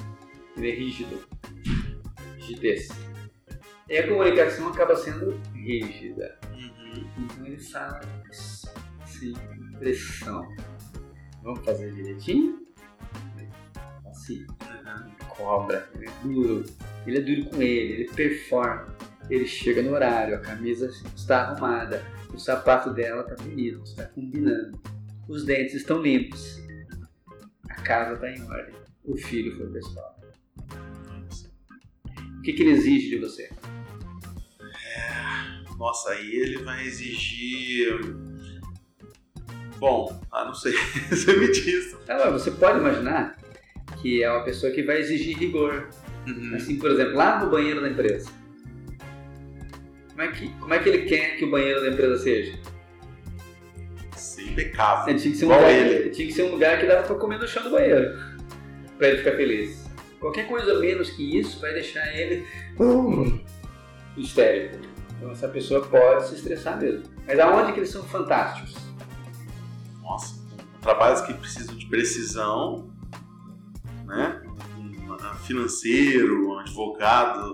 Ele 0.57 0.71
é 0.71 0.75
rígido. 0.75 1.21
Rigidez. 2.37 2.89
E 3.89 3.99
a 3.99 4.09
comunicação 4.09 4.69
acaba 4.69 4.97
sendo 4.97 5.41
rígida. 5.55 6.39
Uhum. 6.53 7.07
Então 7.19 7.47
ele 7.47 7.59
fala 7.59 8.01
assim, 8.29 9.35
pressão. 9.79 10.43
Vamos 11.43 11.65
fazer 11.65 11.93
direitinho? 11.93 12.67
Assim. 14.11 14.41
Uhum. 14.41 15.27
Cobra. 15.29 15.89
Ele 15.95 16.09
é 16.09 16.12
duro. 16.23 16.64
Ele 17.07 17.18
é 17.18 17.20
duro 17.20 17.45
com 17.51 17.62
ele, 17.62 17.93
ele 17.93 18.11
performa 18.12 18.95
ele 19.29 19.47
chega 19.47 19.83
no 19.83 19.93
horário, 19.93 20.37
a 20.37 20.39
camisa 20.39 20.91
está 21.14 21.43
arrumada, 21.43 22.05
o 22.33 22.39
sapato 22.39 22.93
dela 22.93 23.22
está 23.22 23.43
bonito, 23.43 23.83
está 23.85 24.05
combinando, 24.05 24.79
os 25.29 25.45
dentes 25.45 25.74
estão 25.74 26.01
limpos, 26.01 26.61
a 27.68 27.74
casa 27.83 28.14
está 28.14 28.31
em 28.31 28.43
ordem, 28.43 28.74
o 29.05 29.16
filho 29.16 29.57
foi 29.57 29.66
para 29.66 29.77
a 29.77 29.81
escola. 29.81 30.16
O 32.39 32.43
que, 32.43 32.53
que 32.53 32.62
ele 32.62 32.72
exige 32.72 33.11
de 33.11 33.18
você? 33.18 33.51
É, 34.62 35.77
nossa, 35.77 36.11
aí 36.11 36.31
ele 36.31 36.59
vai 36.59 36.87
exigir. 36.87 37.99
Bom, 39.79 40.22
ah, 40.31 40.45
não 40.45 40.55
sei, 40.55 40.72
você 41.11 41.37
me 41.37 41.51
diz. 41.51 41.97
Ah, 42.09 42.31
você 42.31 42.51
pode 42.53 42.79
imaginar 42.79 43.37
que 44.01 44.22
é 44.22 44.31
uma 44.31 44.45
pessoa 44.45 44.72
que 44.72 44.83
vai 44.83 44.99
exigir 44.99 45.37
rigor, 45.37 45.89
Uhum. 46.27 46.57
Assim, 46.57 46.77
por 46.77 46.91
exemplo, 46.91 47.14
lá 47.14 47.39
no 47.39 47.51
banheiro 47.51 47.81
da 47.81 47.89
empresa. 47.89 48.29
Como 50.17 50.23
é, 50.23 50.33
que, 50.33 50.49
como 50.55 50.73
é 50.73 50.79
que 50.79 50.89
ele 50.89 51.03
quer 51.03 51.37
que 51.37 51.45
o 51.45 51.51
banheiro 51.51 51.83
da 51.83 51.89
empresa 51.89 52.17
seja? 52.17 52.59
Sim, 54.17 54.53
impecável. 54.53 55.14
Tinha 55.14 55.31
que, 55.31 55.37
ser 55.37 55.45
um 55.45 55.49
lugar, 55.49 55.71
ele. 55.71 56.09
tinha 56.09 56.27
que 56.27 56.33
ser 56.33 56.43
um 56.45 56.53
lugar 56.53 56.81
que 56.81 56.87
dava 56.87 57.07
pra 57.07 57.17
comer 57.17 57.39
no 57.39 57.47
chão 57.47 57.62
do 57.62 57.71
banheiro. 57.71 58.19
Pra 58.97 59.09
ele 59.09 59.19
ficar 59.19 59.33
feliz. 59.33 59.85
Qualquer 60.19 60.49
coisa 60.49 60.79
menos 60.81 61.11
que 61.11 61.39
isso 61.39 61.61
vai 61.61 61.75
deixar 61.75 62.17
ele 62.17 62.47
uh, 62.81 63.39
histérico. 64.17 64.79
Então 65.19 65.33
essa 65.33 65.49
pessoa 65.49 65.85
pode 65.85 66.29
se 66.29 66.37
estressar 66.37 66.81
mesmo. 66.81 67.03
Mas 67.27 67.39
aonde 67.39 67.75
que 67.75 67.81
eles 67.81 67.91
são 67.91 68.03
fantásticos? 68.03 68.75
Nossa, 70.01 70.43
trabalhos 70.81 71.21
que 71.21 71.35
precisam 71.35 71.77
de 71.77 71.85
precisão, 71.89 72.91
né? 74.07 74.41
Um 74.79 75.39
financeiro, 75.45 76.49
um 76.49 76.59
advogado, 76.59 77.53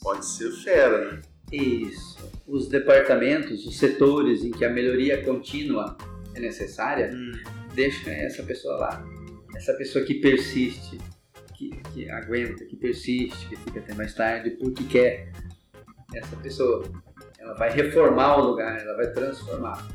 pode 0.00 0.24
ser 0.24 0.50
fera, 0.50 1.12
né? 1.12 1.22
Isso. 1.52 2.18
Os 2.46 2.68
departamentos, 2.68 3.66
os 3.66 3.78
setores 3.78 4.44
em 4.44 4.50
que 4.50 4.64
a 4.64 4.70
melhoria 4.70 5.22
contínua 5.24 5.96
é 6.34 6.40
necessária, 6.40 7.10
hum. 7.12 7.32
deixa 7.74 8.10
essa 8.10 8.42
pessoa 8.42 8.76
lá. 8.76 9.04
Essa 9.56 9.74
pessoa 9.74 10.04
que 10.04 10.14
persiste, 10.14 10.98
que, 11.56 11.70
que 11.92 12.10
aguenta, 12.10 12.64
que 12.64 12.76
persiste, 12.76 13.48
que 13.48 13.56
fica 13.56 13.80
até 13.80 13.94
mais 13.94 14.14
tarde, 14.14 14.50
porque 14.50 14.84
quer 14.84 15.32
essa 16.14 16.36
pessoa. 16.36 16.84
Ela 17.38 17.54
vai 17.54 17.70
reformar 17.70 18.38
o 18.38 18.50
lugar, 18.50 18.80
ela 18.80 18.96
vai 18.96 19.10
transformar. 19.12 19.88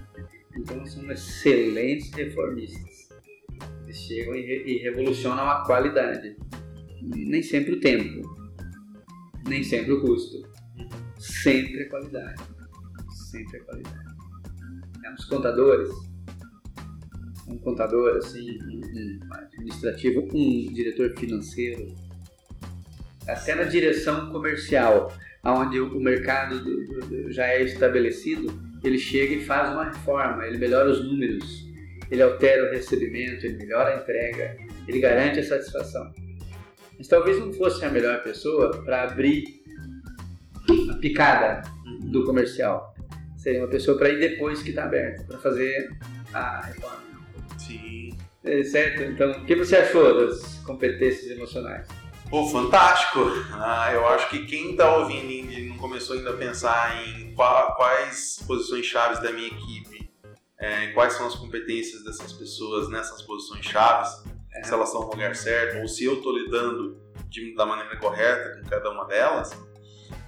Então 0.57 0.85
são 0.85 1.09
excelentes 1.11 2.11
reformistas. 2.11 3.09
Eles 3.83 3.97
chegam 3.97 4.35
e, 4.35 4.79
revolucionam 4.83 5.49
a 5.49 5.65
qualidade. 5.65 6.35
Nem 7.01 7.43
sempre 7.43 7.73
o 7.73 7.79
tempo, 7.79 8.34
nem 9.47 9.63
sempre 9.63 9.93
o 9.93 10.01
custo. 10.01 10.47
Sempre 11.17 11.83
a 11.83 11.89
qualidade. 11.89 12.43
Sempre 13.31 13.57
a 13.57 13.63
qualidade. 13.63 14.05
É, 15.03 15.13
os 15.13 15.25
contadores, 15.25 15.89
um 17.47 17.57
contador, 17.57 18.17
assim, 18.17 18.57
um, 18.63 19.19
administrativo, 19.33 20.21
um 20.21 20.73
diretor 20.73 21.15
financeiro, 21.17 21.93
até 23.27 23.55
na 23.55 23.63
direção 23.63 24.31
comercial, 24.31 25.13
onde 25.43 25.79
o 25.79 25.99
mercado 25.99 26.63
do, 26.63 26.85
do, 26.85 26.99
do, 27.07 27.31
já 27.31 27.47
é 27.47 27.63
estabelecido, 27.63 28.51
ele 28.83 28.97
chega 28.97 29.35
e 29.35 29.45
faz 29.45 29.69
uma 29.69 29.85
reforma, 29.85 30.45
ele 30.45 30.57
melhora 30.57 30.89
os 30.89 31.03
números, 31.03 31.65
ele 32.09 32.21
altera 32.21 32.67
o 32.67 32.71
recebimento, 32.71 33.45
ele 33.45 33.57
melhora 33.57 33.95
a 33.95 34.01
entrega, 34.01 34.57
ele 34.87 34.99
garante 34.99 35.39
a 35.39 35.43
satisfação. 35.43 36.11
Mas 36.97 37.07
talvez 37.07 37.39
não 37.39 37.51
fosse 37.53 37.83
a 37.83 37.89
melhor 37.89 38.23
pessoa 38.23 38.71
para 38.83 39.03
abrir 39.03 39.43
a 40.91 40.95
picada 40.95 41.61
do 42.01 42.23
comercial. 42.23 42.93
Seria 43.37 43.61
uma 43.61 43.69
pessoa 43.69 43.97
para 43.97 44.09
ir 44.09 44.19
depois 44.19 44.63
que 44.63 44.69
está 44.69 44.85
aberto, 44.85 45.25
para 45.27 45.37
fazer 45.37 45.89
a 46.33 46.61
reforma. 46.65 47.03
Sim. 47.59 48.17
É, 48.43 48.63
certo? 48.63 49.03
Então, 49.03 49.31
o 49.31 49.45
que 49.45 49.55
você 49.55 49.77
achou 49.77 50.25
das 50.25 50.59
competências 50.59 51.31
emocionais? 51.31 51.87
Pô, 52.29 52.47
fantástico! 52.47 53.19
Ah, 53.53 53.91
eu 53.93 54.07
acho 54.07 54.29
que 54.29 54.45
quem 54.45 54.71
está 54.71 54.97
ouvindo 54.97 55.31
e 55.31 55.69
não 55.69 55.77
começou 55.77 56.15
ainda 56.15 56.31
a 56.31 56.37
pensar 56.37 57.07
em 57.07 57.33
quais 57.35 58.43
posições 58.47 58.85
chaves 58.85 59.19
da 59.19 59.31
minha 59.31 59.47
equipe, 59.47 60.09
é, 60.57 60.87
quais 60.87 61.13
são 61.13 61.27
as 61.27 61.35
competências 61.35 62.03
dessas 62.03 62.33
pessoas 62.33 62.89
nessas 62.89 63.21
posições 63.21 63.65
chaves. 63.65 64.23
Se 64.63 64.73
elas 64.73 64.89
estão 64.89 65.01
no 65.01 65.11
lugar 65.11 65.35
certo, 65.35 65.81
ou 65.81 65.87
se 65.87 66.05
eu 66.05 66.15
estou 66.15 66.37
lidando 66.37 66.97
de, 67.29 67.53
da 67.55 67.65
maneira 67.65 67.97
correta 67.97 68.59
com 68.59 68.69
cada 68.69 68.89
uma 68.91 69.05
delas, 69.05 69.51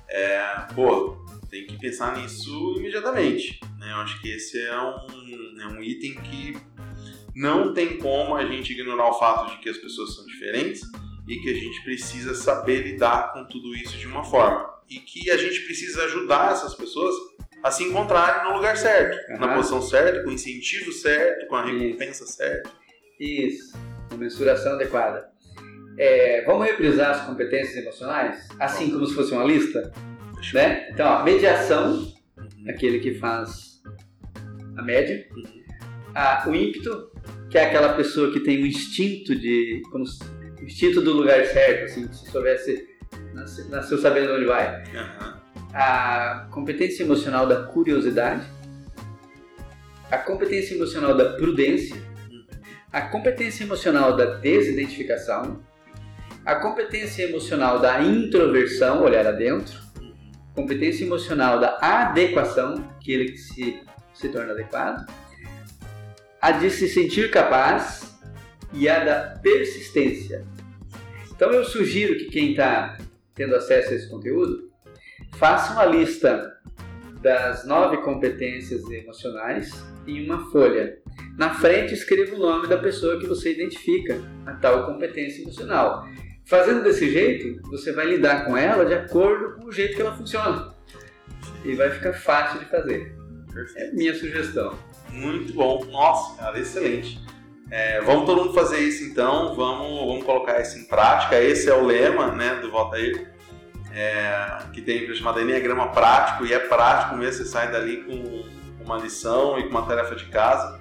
é, 0.10 0.42
pô, 0.74 1.18
tem 1.50 1.66
que 1.66 1.78
pensar 1.78 2.18
nisso 2.18 2.76
imediatamente. 2.78 3.60
Né? 3.80 3.92
Eu 3.92 3.98
acho 3.98 4.22
que 4.22 4.30
esse 4.30 4.60
é 4.60 4.80
um, 4.80 5.62
é 5.62 5.68
um 5.68 5.82
item 5.82 6.16
que 6.16 6.58
não 7.36 7.74
tem 7.74 7.98
como 7.98 8.36
a 8.36 8.46
gente 8.46 8.74
ignorar 8.74 9.10
o 9.10 9.20
fato 9.20 9.52
de 9.52 9.58
que 9.60 9.70
as 9.70 9.78
pessoas 9.78 10.16
são 10.16 10.26
diferentes 10.26 10.82
e 11.28 11.38
que 11.38 11.50
a 11.50 11.54
gente 11.54 11.84
precisa 11.84 12.34
saber 12.34 12.82
lidar 12.82 13.34
com 13.34 13.46
tudo 13.46 13.76
isso 13.76 13.98
de 13.98 14.08
uma 14.08 14.24
forma. 14.24 14.68
E 14.90 15.00
que 15.00 15.30
a 15.30 15.38
gente 15.38 15.62
precisa 15.62 16.06
ajudar 16.06 16.54
essas 16.54 16.74
pessoas 16.74 17.14
a 17.64 17.72
se 17.72 17.84
encontrarem 17.84 18.50
no 18.50 18.56
lugar 18.56 18.78
certo, 18.78 19.32
uhum. 19.32 19.40
na 19.40 19.56
posição 19.56 19.82
certa, 19.82 20.24
com 20.24 20.30
o 20.30 20.34
incentivo 20.34 20.92
certo, 20.92 21.48
com 21.48 21.56
a 21.56 21.66
recompensa 21.66 22.24
isso. 22.24 22.34
certa. 22.34 22.72
Isso, 23.20 23.78
uma 24.10 24.18
mensuração 24.18 24.74
adequada. 24.74 25.30
É, 25.98 26.44
vamos 26.46 26.66
reprisar 26.66 27.12
as 27.12 27.26
competências 27.26 27.76
emocionais, 27.76 28.48
assim 28.60 28.92
como 28.92 29.06
se 29.06 29.16
fosse 29.16 29.32
uma 29.32 29.44
lista? 29.44 29.92
Né? 30.54 30.90
Então, 30.92 31.08
ó, 31.08 31.24
mediação, 31.24 32.08
aquele 32.68 33.00
que 33.00 33.16
faz 33.16 33.82
a 34.78 34.82
média. 34.84 35.28
Uhum. 35.36 35.64
Ah, 36.14 36.46
o 36.48 36.56
ímpeto, 36.56 37.12
que 37.50 37.58
é 37.58 37.66
aquela 37.66 37.94
pessoa 37.94 38.32
que 38.32 38.40
tem 38.40 38.62
o 38.62 38.66
instinto 38.66 39.36
de. 39.36 39.82
Como, 39.92 40.06
instinto 40.62 41.02
do 41.02 41.14
lugar 41.14 41.44
certo, 41.46 41.86
assim, 41.86 42.12
se 42.12 42.30
soubesse. 42.32 42.88
Nasceu 43.70 43.98
sabendo 43.98 44.34
onde 44.34 44.46
vai. 44.46 44.84
A 45.74 46.48
competência 46.52 47.04
emocional 47.04 47.48
da 47.48 47.64
curiosidade. 47.64 48.46
A 50.10 50.18
competência 50.18 50.76
emocional 50.76 51.16
da 51.16 51.34
prudência. 51.34 51.96
A 52.92 53.02
competência 53.02 53.64
emocional 53.64 54.16
da 54.16 54.38
desidentificação. 54.38 55.62
A 56.46 56.56
competência 56.56 57.24
emocional 57.24 57.80
da 57.80 58.02
introversão, 58.02 59.04
olhar 59.04 59.28
adentro. 59.28 59.80
Competência 60.56 61.04
emocional 61.04 61.60
da 61.60 61.78
adequação, 61.82 62.90
aquele 63.00 63.32
que 63.32 63.38
se, 63.38 63.82
se 64.14 64.30
torna 64.30 64.54
adequado 64.54 65.06
a 66.42 66.52
de 66.52 66.70
se 66.70 66.88
sentir 66.88 67.32
capaz 67.32 68.16
e 68.74 68.88
a 68.88 69.04
da 69.04 69.40
persistência. 69.42 70.46
Então 71.32 71.52
eu 71.52 71.64
sugiro 71.66 72.18
que 72.18 72.26
quem 72.26 72.52
está 72.52 72.98
tendo 73.34 73.56
acesso 73.56 73.92
a 73.92 73.96
esse 73.96 74.10
conteúdo 74.10 74.72
faça 75.36 75.74
uma 75.74 75.86
lista 75.86 76.58
das 77.22 77.66
nove 77.66 77.98
competências 77.98 78.90
emocionais 78.90 79.72
em 80.06 80.26
uma 80.26 80.50
folha. 80.52 81.00
Na 81.38 81.54
frente 81.54 81.94
escreva 81.94 82.36
o 82.36 82.40
nome 82.40 82.68
da 82.68 82.78
pessoa 82.78 83.20
que 83.20 83.28
você 83.28 83.54
identifica 83.54 84.20
a 84.46 84.54
tal 84.54 84.86
competência 84.86 85.42
emocional. 85.42 86.06
Fazendo 86.46 86.84
desse 86.84 87.12
jeito, 87.12 87.62
você 87.70 87.92
vai 87.92 88.08
lidar 88.08 88.46
com 88.46 88.58
ela 88.58 88.86
de 88.86 88.94
acordo 88.94 89.56
com 89.56 89.68
o 89.68 89.72
jeito 89.72 89.96
que 89.96 90.02
ela 90.02 90.16
funciona. 90.16 90.74
E 91.64 91.76
vai 91.76 91.92
ficar 91.92 92.14
fácil 92.14 92.60
de 92.60 92.66
fazer. 92.66 93.16
É 93.76 93.92
minha 93.92 94.16
sugestão. 94.16 94.78
Muito 95.10 95.54
bom. 95.54 95.86
Nossa, 95.86 96.38
cara, 96.38 96.60
excelente. 96.60 97.20
É, 97.70 98.00
vamos 98.02 98.26
todo 98.26 98.46
mundo 98.46 98.54
fazer 98.54 98.80
isso 98.80 99.04
então, 99.04 99.54
vamos, 99.54 100.08
vamos 100.08 100.24
colocar 100.24 100.62
isso 100.62 100.78
em 100.80 100.86
prática. 100.86 101.42
Esse 101.42 101.70
é 101.70 101.74
o 101.74 101.86
lema 101.86 102.32
né, 102.32 102.56
do 102.62 102.72
Voltair, 102.72 103.30
é, 103.92 104.60
que 104.72 104.82
tem 104.82 105.14
chamado 105.14 105.42
Enneagrama 105.42 105.90
Prático, 105.90 106.46
e 106.46 106.54
é 106.54 106.60
prático 106.60 107.18
mesmo, 107.18 107.44
você 107.44 107.50
sai 107.50 107.70
dali 107.70 108.04
com 108.04 108.46
uma 108.86 108.98
lição 108.98 109.60
e 109.60 109.64
com 109.64 109.70
uma 109.70 109.86
tarefa 109.86 110.16
de 110.16 110.26
casa. 110.26 110.80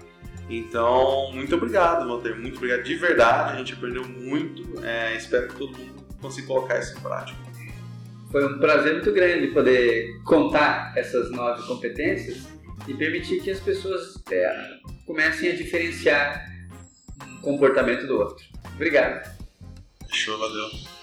Então, 0.48 1.32
muito 1.32 1.54
obrigado, 1.56 2.06
Walter, 2.06 2.36
muito 2.36 2.56
obrigado 2.56 2.84
de 2.84 2.94
verdade, 2.94 3.54
a 3.54 3.56
gente 3.56 3.72
aprendeu 3.72 4.04
muito, 4.04 4.84
é, 4.84 5.16
espero 5.16 5.48
que 5.48 5.56
todo 5.56 5.76
mundo 5.76 6.06
consiga 6.20 6.46
colocar 6.46 6.78
isso 6.78 6.96
em 6.96 7.00
prática. 7.00 7.38
Foi 8.30 8.46
um 8.46 8.58
prazer 8.58 8.94
muito 8.94 9.12
grande 9.12 9.48
poder 9.48 10.20
contar 10.24 10.92
essas 10.96 11.30
nove 11.30 11.66
competências 11.66 12.46
e 12.86 12.94
permitir 12.94 13.40
que 13.40 13.50
as 13.50 13.60
pessoas 13.60 14.22
é, 14.30 14.78
comecem 15.04 15.50
a 15.50 15.56
diferenciar 15.56 16.46
um 17.24 17.40
comportamento 17.40 18.06
do 18.06 18.18
outro. 18.18 18.44
Obrigado. 18.74 19.36
Show, 20.12 20.38
valeu. 20.38 20.95